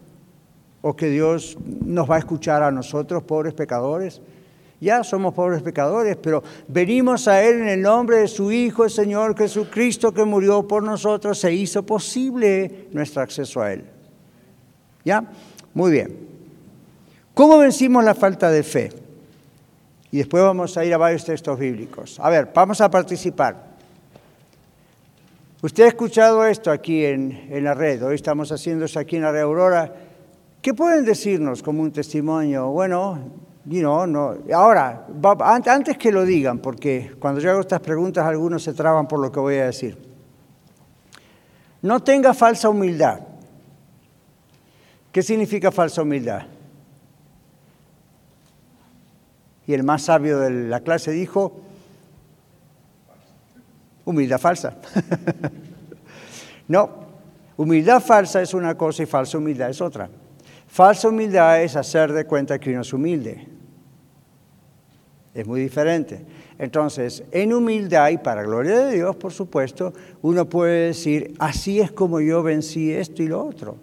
[0.87, 1.57] o que Dios
[1.87, 4.21] nos va a escuchar a nosotros, pobres pecadores.
[4.83, 8.91] Ya somos pobres pecadores, pero venimos a Él en el nombre de su Hijo, el
[8.91, 13.85] Señor Jesucristo, que murió por nosotros, se hizo posible nuestro acceso a Él.
[15.07, 15.25] ¿Ya?
[15.73, 16.19] Muy bien.
[17.33, 18.93] ¿Cómo vencimos la falta de fe?
[20.11, 22.21] Y después vamos a ir a varios textos bíblicos.
[22.21, 23.73] A ver, vamos a participar.
[25.63, 29.23] Usted ha escuchado esto aquí en, en la red, hoy estamos haciendo eso aquí en
[29.23, 30.04] la red Aurora.
[30.65, 32.71] ¿Qué pueden decirnos como un testimonio?
[32.71, 33.19] Bueno,
[33.67, 34.35] you know, no.
[34.51, 35.07] Ahora,
[35.67, 39.31] antes que lo digan, porque cuando yo hago estas preguntas algunos se traban por lo
[39.31, 39.99] que voy a decir.
[41.83, 43.21] No tenga falsa humildad.
[45.13, 46.47] ¿Qué significa falsa humildad?
[49.67, 51.61] Y el más sabio de la clase dijo,
[54.07, 54.79] humildad falsa.
[56.69, 56.89] no,
[57.59, 60.09] humildad falsa es una cosa y falsa humildad es otra.
[60.75, 63.47] Falsa humildad es hacer de cuenta que uno es humilde.
[65.33, 66.27] Es muy diferente.
[66.59, 71.93] Entonces, en humildad y para gloria de Dios, por supuesto, uno puede decir, así es
[71.93, 73.77] como yo vencí esto y lo otro.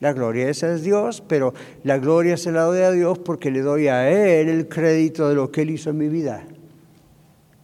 [0.00, 1.52] La gloria esa es Dios, pero
[1.82, 5.34] la gloria se la doy a Dios porque le doy a Él el crédito de
[5.34, 6.42] lo que Él hizo en mi vida.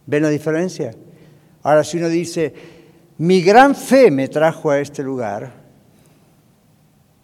[0.05, 0.93] ¿Ven la diferencia?
[1.63, 2.53] Ahora, si uno dice,
[3.17, 5.51] mi gran fe me trajo a este lugar,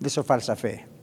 [0.03, 0.96] eso es falsa fe.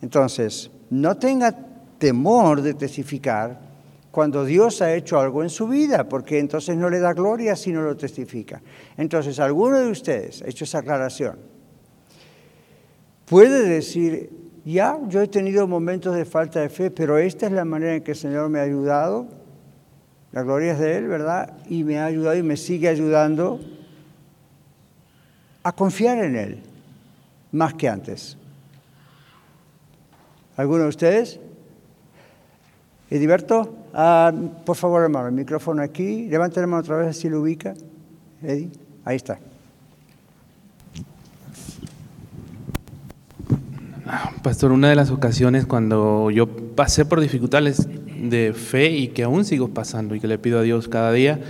[0.00, 1.54] Entonces, no tenga
[1.98, 3.58] temor de testificar
[4.10, 7.72] cuando Dios ha hecho algo en su vida, porque entonces no le da gloria si
[7.72, 8.62] no lo testifica.
[8.96, 11.38] Entonces, alguno de ustedes ha hecho esa aclaración.
[13.26, 14.30] Puede decir,
[14.64, 18.04] ya, yo he tenido momentos de falta de fe, pero esta es la manera en
[18.04, 19.26] que el Señor me ha ayudado.
[20.30, 21.54] La gloria es de Él, ¿verdad?
[21.68, 23.60] Y me ha ayudado y me sigue ayudando
[25.62, 26.62] a confiar en Él,
[27.50, 28.36] más que antes.
[30.56, 31.40] ¿Alguno de ustedes?
[33.10, 34.32] Ediberto, ah,
[34.64, 36.26] por favor, hermano, el micrófono aquí.
[36.28, 37.74] Levante la mano otra vez, así lo ubica.
[38.42, 38.70] Eddie,
[39.04, 39.38] ahí está.
[44.42, 47.88] Pastor, una de las ocasiones cuando yo pasé por dificultades
[48.20, 51.40] de fe y que aún sigo pasando y que le pido a Dios cada día,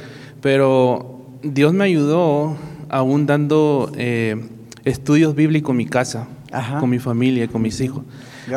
[0.40, 2.56] pero Dios me ayudó
[2.88, 4.48] aún dando eh,
[4.84, 6.78] estudios bíblicos en mi casa, Ajá.
[6.78, 8.04] con mi familia, con mis hijos.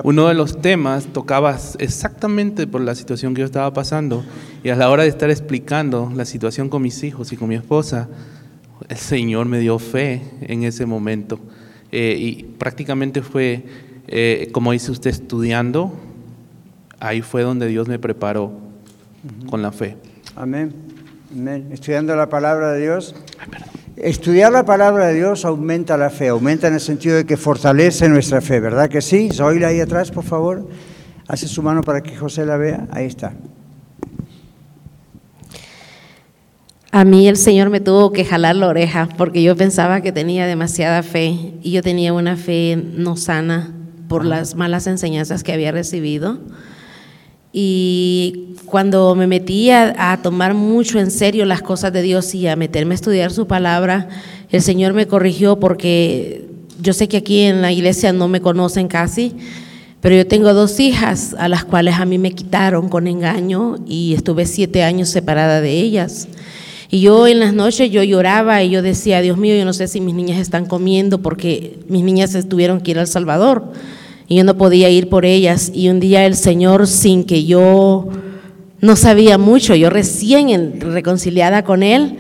[0.04, 4.24] Uno de los temas tocaba exactamente por la situación que yo estaba pasando
[4.64, 7.56] y a la hora de estar explicando la situación con mis hijos y con mi
[7.56, 8.10] esposa,
[8.90, 11.40] el Señor me dio fe en ese momento.
[11.92, 13.64] Eh, y prácticamente fue,
[14.08, 15.94] eh, como dice usted, estudiando,
[17.00, 18.52] ahí fue donde Dios me preparó
[19.50, 19.98] con la fe.
[20.36, 20.74] Amén.
[21.32, 21.70] Amén.
[21.72, 23.16] Estudiando la palabra de Dios.
[23.98, 28.08] Estudiar la palabra de Dios aumenta la fe, aumenta en el sentido de que fortalece
[28.08, 29.32] nuestra fe, ¿verdad que sí?
[29.34, 30.68] Zoila ahí atrás, por favor.
[31.28, 32.88] Hace su mano para que José la vea.
[32.92, 33.34] Ahí está.
[36.92, 40.46] A mí el Señor me tuvo que jalar la oreja porque yo pensaba que tenía
[40.46, 43.74] demasiada fe y yo tenía una fe no sana
[44.08, 46.38] por las malas enseñanzas que había recibido.
[47.54, 52.56] Y cuando me metí a, tomar mucho en serio las cosas de Dios y a
[52.56, 54.10] meterme a estudiar su palabra,
[54.50, 56.46] el Señor me corrigió porque
[56.82, 59.34] yo sé que aquí en la iglesia no me conocen casi,
[60.02, 64.14] pero yo tengo dos hijas a las cuales a mí me quitaron con engaño y
[64.14, 66.28] estuve siete años separada de ellas.
[66.90, 69.88] Y yo en las noches yo lloraba y yo decía, Dios mío, yo no sé
[69.88, 73.74] si mis niñas están comiendo porque mis niñas tuvieron que ir al Salvador
[74.28, 75.72] y yo no podía ir por ellas.
[75.74, 78.10] Y un día el Señor, sin que yo
[78.82, 82.18] no sabía mucho, yo recién reconciliada con Él,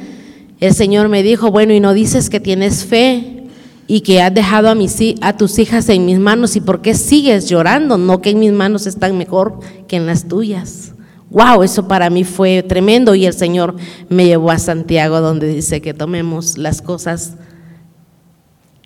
[0.59, 3.43] el Señor me dijo, bueno, y no dices que tienes fe
[3.85, 6.93] y que has dejado a, mis, a tus hijas en mis manos y por qué
[6.93, 10.93] sigues llorando, no que en mis manos están mejor que en las tuyas.
[11.29, 13.75] Wow, eso para mí fue tremendo y el Señor
[14.09, 17.35] me llevó a Santiago donde dice que tomemos las cosas,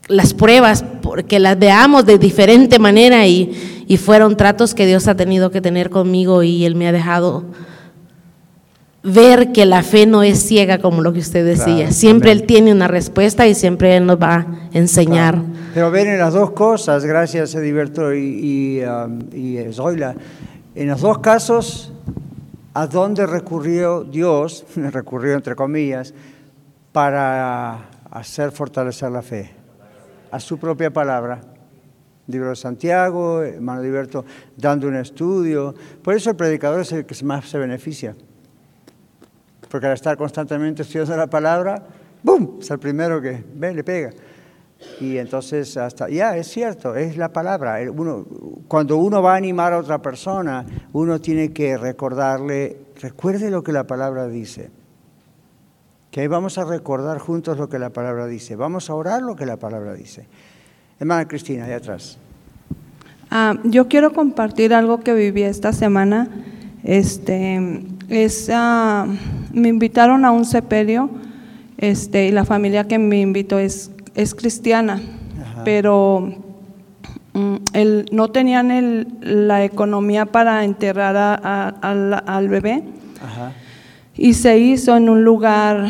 [0.07, 5.15] las pruebas, porque las veamos de diferente manera y, y fueron tratos que Dios ha
[5.15, 7.45] tenido que tener conmigo y Él me ha dejado
[9.03, 11.75] ver que la fe no es ciega como lo que usted decía.
[11.75, 12.31] Claro, siempre.
[12.31, 15.35] Él tiene una respuesta y siempre Él nos va a enseñar.
[15.35, 15.49] Claro.
[15.73, 20.15] Pero ven en las dos cosas, gracias Ediberto y, y, um, y Zoila,
[20.75, 21.93] en los dos casos,
[22.73, 26.13] ¿a dónde recurrió Dios, recurrió entre comillas,
[26.91, 29.60] para hacer fortalecer la fe?
[30.31, 31.41] A su propia palabra.
[32.27, 34.25] Libro de Santiago, hermano Ediberto,
[34.55, 35.75] dando un estudio.
[36.01, 38.15] Por eso el predicador es el que más se beneficia.
[39.69, 41.83] Porque al estar constantemente estudiando la palabra,
[42.23, 42.59] ¡boom!
[42.61, 44.11] Es el primero que ve, le pega.
[44.99, 47.79] Y entonces, hasta, ya, es cierto, es la palabra.
[47.91, 48.25] Uno,
[48.67, 53.71] cuando uno va a animar a otra persona, uno tiene que recordarle, recuerde lo que
[53.71, 54.71] la palabra dice.
[56.11, 58.55] Que vamos a recordar juntos lo que la palabra dice.
[58.55, 60.25] Vamos a orar lo que la palabra dice.
[60.99, 62.17] Hermana Cristina, allá atrás.
[63.29, 66.27] Ah, yo quiero compartir algo que viví esta semana.
[66.83, 69.07] Este, es, ah,
[69.53, 71.09] me invitaron a un sepelio
[71.77, 75.01] este, y la familia que me invitó es, es cristiana,
[75.41, 75.63] Ajá.
[75.63, 76.33] pero
[77.33, 82.83] mm, el- no tenían el- la economía para enterrar a- a- al, al bebé
[83.23, 83.53] Ajá.
[84.17, 85.87] Y se hizo en un lugar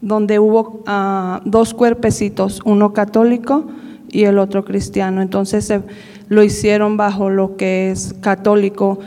[0.00, 3.66] donde hubo ah, dos cuerpecitos, uno católico
[4.08, 5.22] y el otro cristiano.
[5.22, 5.82] Entonces se-
[6.28, 8.98] lo hicieron bajo lo que es católico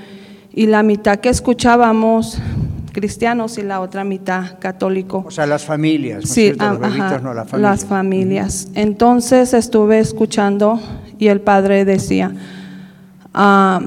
[0.54, 2.40] y la mitad que escuchábamos
[2.92, 5.24] cristianos y la otra mitad católico.
[5.28, 6.16] O sea, las familias.
[6.18, 7.72] ¿no es Sí, ah, los bebitos ajá, no, las familias.
[7.82, 8.68] las familias.
[8.74, 10.80] Entonces estuve escuchando
[11.20, 12.34] y el padre decía,
[13.34, 13.80] ah,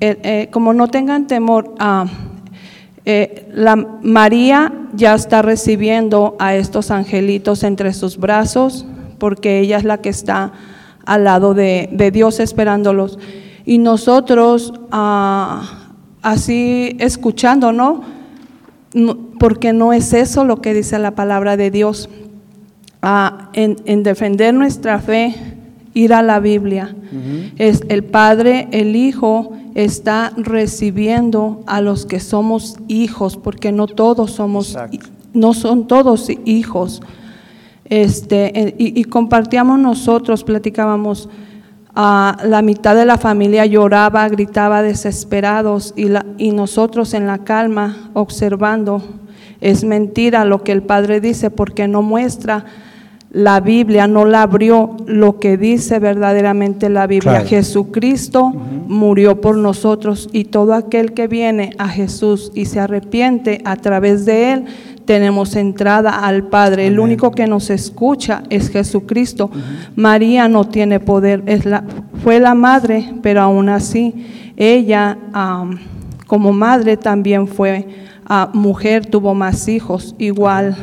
[0.00, 2.06] eh, eh, como no tengan temor, ah,
[3.04, 8.86] eh, la María ya está recibiendo a estos angelitos entre sus brazos
[9.18, 10.52] porque ella es la que está
[11.06, 13.18] al lado de, Dios esperándolos.
[13.64, 15.92] Y nosotros, ah,
[16.22, 18.02] así escuchando, ¿no?
[19.38, 22.08] Porque no es eso lo que dice la palabra de Dios.
[23.02, 25.34] Ah, en defender nuestra fe,
[25.94, 26.94] ir a la Biblia.
[27.58, 34.32] Es el Padre, el Hijo está recibiendo a los que somos hijos, porque no todos
[34.32, 35.08] somos, Exacto.
[35.32, 37.02] no son todos hijos.
[37.84, 41.28] Este, eh, y, y compartíamos nosotros, platicábamos,
[41.94, 47.38] ah, la mitad de la familia lloraba, gritaba desesperados y, la, y nosotros en la
[47.38, 49.02] calma observando.
[49.60, 52.64] Es mentira lo que el Padre dice porque no muestra
[53.32, 57.32] la Biblia, no la abrió lo que dice verdaderamente la Biblia.
[57.32, 57.48] Claro.
[57.48, 63.76] Jesucristo murió por nosotros y todo aquel que viene a Jesús y se arrepiente a
[63.76, 64.64] través de él,
[65.04, 66.88] tenemos entrada al Padre.
[66.88, 69.50] El único que nos escucha es Jesucristo.
[69.94, 71.84] María no tiene poder, es la,
[72.24, 74.26] fue la madre, pero aún así
[74.56, 75.16] ella
[76.26, 77.88] como madre también fue
[78.26, 80.76] ah, mujer, tuvo más hijos, igual.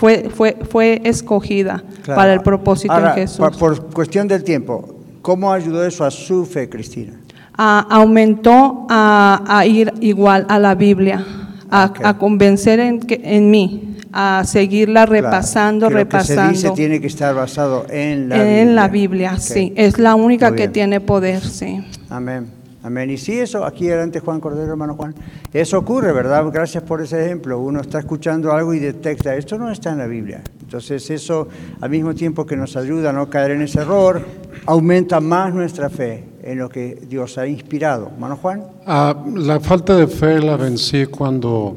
[0.00, 2.18] Fue, fue, fue escogida Claro.
[2.18, 3.36] para el propósito Ahora, de Jesús.
[3.36, 7.12] Por, por cuestión del tiempo, ¿cómo ayudó eso a su fe, Cristina?
[7.58, 11.22] Ah, aumentó a, a ir igual a la Biblia,
[11.70, 12.00] a, Ok.
[12.02, 16.52] a convencer en, en mí, a seguirla repasando, Claro, que Lo que se repasando.
[16.52, 18.74] dice tiene que estar basado en la en Biblia.
[18.74, 19.38] la Biblia, Ok.
[19.40, 19.72] sí.
[19.76, 21.84] Es la única que tiene poder, sí.
[22.08, 22.46] Amén.
[22.82, 23.10] Amén.
[23.10, 25.14] Y sí, eso, aquí adelante Juan Cordero, hermano Juan,
[25.52, 26.44] eso ocurre, ¿verdad?
[26.50, 27.58] Gracias por ese ejemplo.
[27.58, 30.42] Uno está escuchando algo y detecta, esto no está en la Biblia.
[30.62, 31.48] Entonces eso,
[31.80, 34.24] al mismo tiempo que nos ayuda a no caer en ese error,
[34.66, 38.10] aumenta más nuestra fe en lo que Dios ha inspirado.
[38.14, 38.62] Hermano Juan.
[38.86, 41.76] Ah, la falta de fe la vencí cuando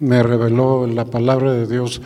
[0.00, 2.02] me reveló la palabra de Dios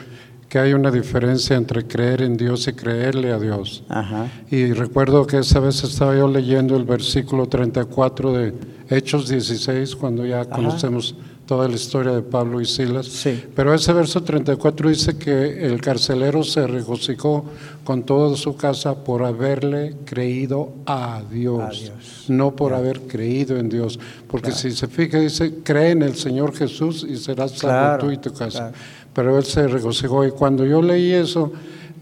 [0.55, 3.83] que hay una diferencia entre creer en Dios y creerle a Dios.
[3.89, 4.29] Ajá.
[4.53, 8.55] Y recuerdo que esa vez estaba yo leyendo el versículo 34 de
[8.89, 13.07] Hechos 16, cuando ya conocemos toda la historia de Pablo y Silas.
[13.07, 13.45] Sí.
[13.57, 17.47] Pero ese verso 34 dice que el carcelero se regocijó
[17.83, 22.25] con toda su casa por haberle creído a Dios, A Dios.
[22.29, 23.99] no por haber creído en Dios.
[24.29, 28.11] Porque si se fija, dice, cree en el Señor Jesús y serás salvo Claro, tú
[28.13, 28.73] y tu casa.
[29.15, 31.53] Pero él se regocijó y cuando yo leí eso,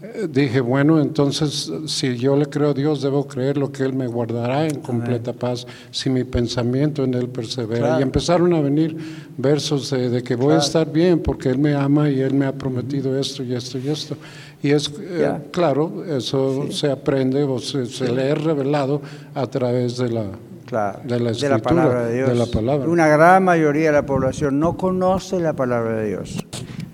[0.01, 3.93] eh, dije, bueno, entonces si yo le creo a Dios, debo creer lo que Él
[3.93, 7.87] me guardará en completa paz si mi pensamiento en Él persevera.
[7.87, 7.99] Claro.
[7.99, 8.97] Y empezaron a venir
[9.37, 12.45] versos de, de que voy a estar bien porque Él me ama y Él me
[12.45, 14.17] ha prometido esto y esto y esto.
[14.61, 19.01] Y es eh, claro, eso se aprende o se, se le es revelado
[19.35, 20.25] a través de la,
[20.65, 22.29] Claro, de la escritura, palabra de Dios.
[22.29, 22.87] de la palabra.
[22.87, 26.37] Una gran mayoría de la población no conoce la palabra de Dios.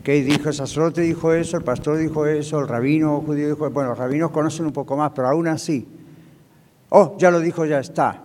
[0.10, 3.91] Que dijo el sacerdote dijo eso, el pastor dijo eso, el rabino judío dijo, bueno,
[3.91, 5.88] los rabinos conocen un poco más, pero aún así,
[6.89, 8.20] oh, ya lo dijo, ya está.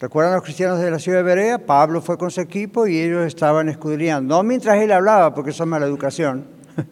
[0.00, 1.58] ¿Recuerdan los cristianos de la ciudad de Berea?
[1.66, 5.64] Pablo fue con su equipo y ellos estaban escudriñando, no mientras él hablaba, porque eso
[5.64, 6.46] es mala educación,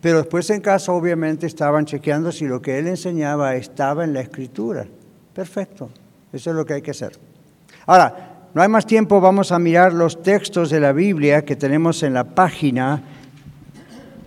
[0.00, 4.22] pero después en casa obviamente estaban chequeando si lo que él enseñaba estaba en la
[4.22, 4.86] escritura.
[5.34, 5.90] Perfecto,
[6.32, 7.12] eso es lo que hay que hacer.
[7.84, 12.02] Ahora, no hay más tiempo, vamos a mirar los textos de la Biblia que tenemos
[12.02, 13.02] en la página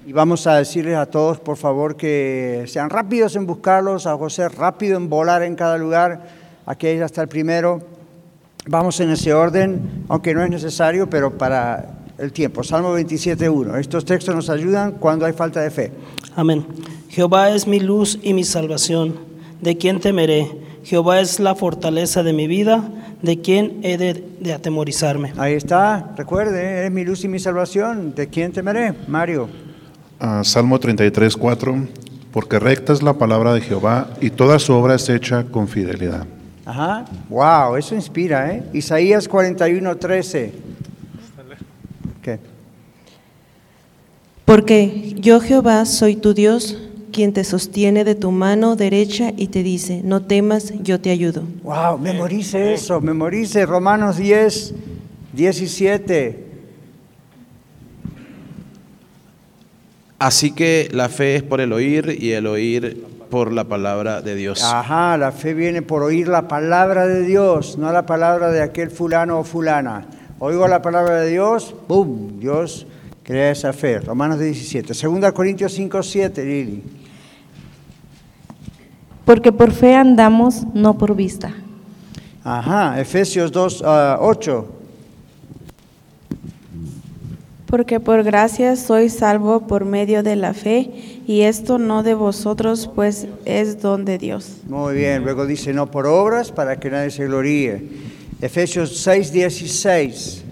[0.10, 4.50] y vamos a decirles a todos, por favor, que sean rápidos en buscarlos, a José
[4.50, 6.26] rápido en volar en cada lugar.
[6.66, 7.80] Aquí ya está el primero.
[8.66, 12.64] Vamos en ese orden, aunque no es necesario, pero para el tiempo.
[12.64, 13.80] Salmo 27.1.
[13.80, 15.92] Estos textos nos ayudan cuando hay falta de fe.
[16.36, 16.66] Amén.
[17.10, 19.14] Jehová es mi luz y mi salvación.
[19.62, 20.50] ¿De quién temeré?
[20.86, 22.90] Jehová es la fortaleza de mi vida.
[23.22, 25.34] ¿De quién he de, de atemorizarme?
[25.38, 28.16] Ahí está, recuerde, eres mi luz y mi salvación.
[28.16, 28.96] ¿De quién temeré?
[29.08, 29.69] Mario.
[30.44, 31.88] Salmo 33, 4.
[32.32, 36.28] Porque recta es la palabra de Jehová y toda su obra es hecha con fidelidad.
[36.66, 37.06] Ajá.
[37.30, 38.64] Wow, eso inspira, ¿eh?
[38.74, 40.54] Isaías 41, 13.
[42.22, 42.40] ¿Qué?
[44.46, 46.78] Porque yo Jehová soy tu Dios,
[47.12, 51.44] quien te sostiene de tu mano derecha y te dice, no temas, yo te ayudo.
[51.64, 54.76] Wow, memorice eso, memorice Romanos 10,
[55.34, 56.49] 17.
[60.20, 64.36] Así que la fe es por el oír y el oír por la palabra de
[64.36, 64.62] Dios.
[64.64, 68.92] Ajá, la fe viene por oír la palabra de Dios, no la palabra de aquel
[68.92, 70.06] fulano o fulana.
[70.40, 72.40] Oigo la palabra de Dios, ¡boom!
[72.40, 72.86] Dios
[73.24, 74.00] crea esa fe.
[74.00, 74.94] Romanos 17.
[74.94, 76.84] Segunda Corintios 5, 7, Lili.
[79.24, 81.54] Porque por fe andamos, no por vista.
[82.44, 83.84] Ajá, Efesios 2,
[84.20, 84.79] 8.
[87.70, 90.90] Porque por gracia soy salvo por medio de la fe,
[91.28, 94.58] y esto no de vosotros, pues es don de Dios.
[94.68, 97.84] Muy bien, luego dice no por obras para que nadie se gloríe.
[98.42, 100.44] Efesios 6, 16.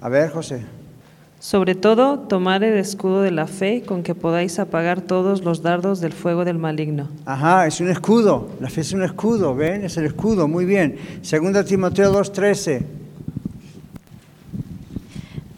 [0.00, 0.62] A ver, José.
[1.38, 6.00] Sobre todo, tomar el escudo de la fe con que podáis apagar todos los dardos
[6.00, 7.08] del fuego del maligno.
[7.26, 8.48] Ajá, es un escudo.
[8.58, 9.84] La fe es un escudo, ¿ven?
[9.84, 10.96] Es el escudo, muy bien.
[11.20, 13.05] Segunda Timoteo 2.13.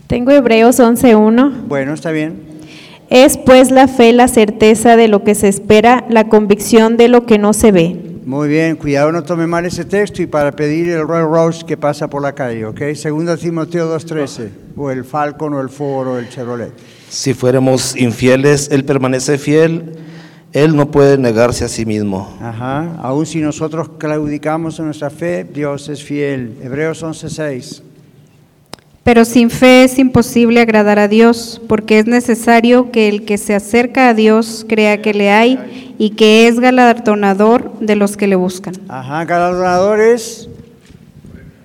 [0.09, 1.66] Tengo Hebreos 11.1.
[1.68, 2.40] Bueno, está bien.
[3.11, 7.26] Es pues la fe la certeza de lo que se espera, la convicción de lo
[7.26, 7.94] que no se ve.
[8.24, 11.76] Muy bien, cuidado no tome mal ese texto y para pedir el Royal Rose que
[11.76, 12.94] pasa por la calle, ¿ok?
[12.94, 14.48] Segunda Timoteo 2.13,
[14.78, 16.72] o el Falcon o el Ford o el Chevrolet.
[17.11, 19.94] Si fuéramos infieles, Él permanece fiel,
[20.54, 22.34] Él no puede negarse a sí mismo.
[22.40, 26.56] Ajá, aún si nosotros claudicamos en nuestra fe, Dios es fiel.
[26.62, 27.88] Hebreos 11.6.
[29.09, 33.54] Pero sin fe es imposible agradar a Dios, porque es necesario que el que se
[33.54, 38.36] acerca a Dios crea que le hay y que es galardonador de los que le
[38.36, 38.74] buscan.
[38.86, 40.50] Ajá, galardonador es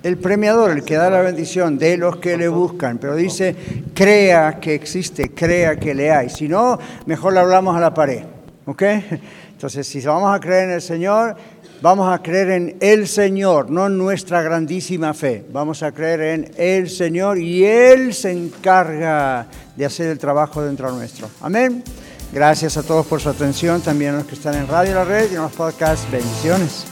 [0.04, 2.96] el premiador, el que da la bendición de los que le buscan.
[2.96, 3.54] Pero dice,
[3.92, 6.30] crea que existe, crea que le hay.
[6.30, 8.22] Si no, mejor le hablamos a la pared.
[8.64, 8.82] ¿Ok?
[9.52, 11.36] Entonces, si vamos a creer en el Señor,
[11.84, 15.44] Vamos a creer en el Señor, no en nuestra grandísima fe.
[15.52, 20.90] Vamos a creer en el Señor y Él se encarga de hacer el trabajo dentro
[20.92, 21.28] nuestro.
[21.42, 21.84] Amén.
[22.32, 25.32] Gracias a todos por su atención, también a los que están en Radio La Red
[25.32, 26.10] y en los podcasts.
[26.10, 26.86] Bendiciones.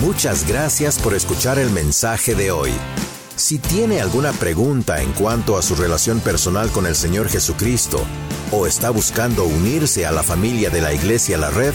[0.00, 2.70] Muchas gracias por escuchar el mensaje de hoy.
[3.34, 8.00] Si tiene alguna pregunta en cuanto a su relación personal con el Señor Jesucristo
[8.52, 11.74] o está buscando unirse a la familia de la Iglesia La Red,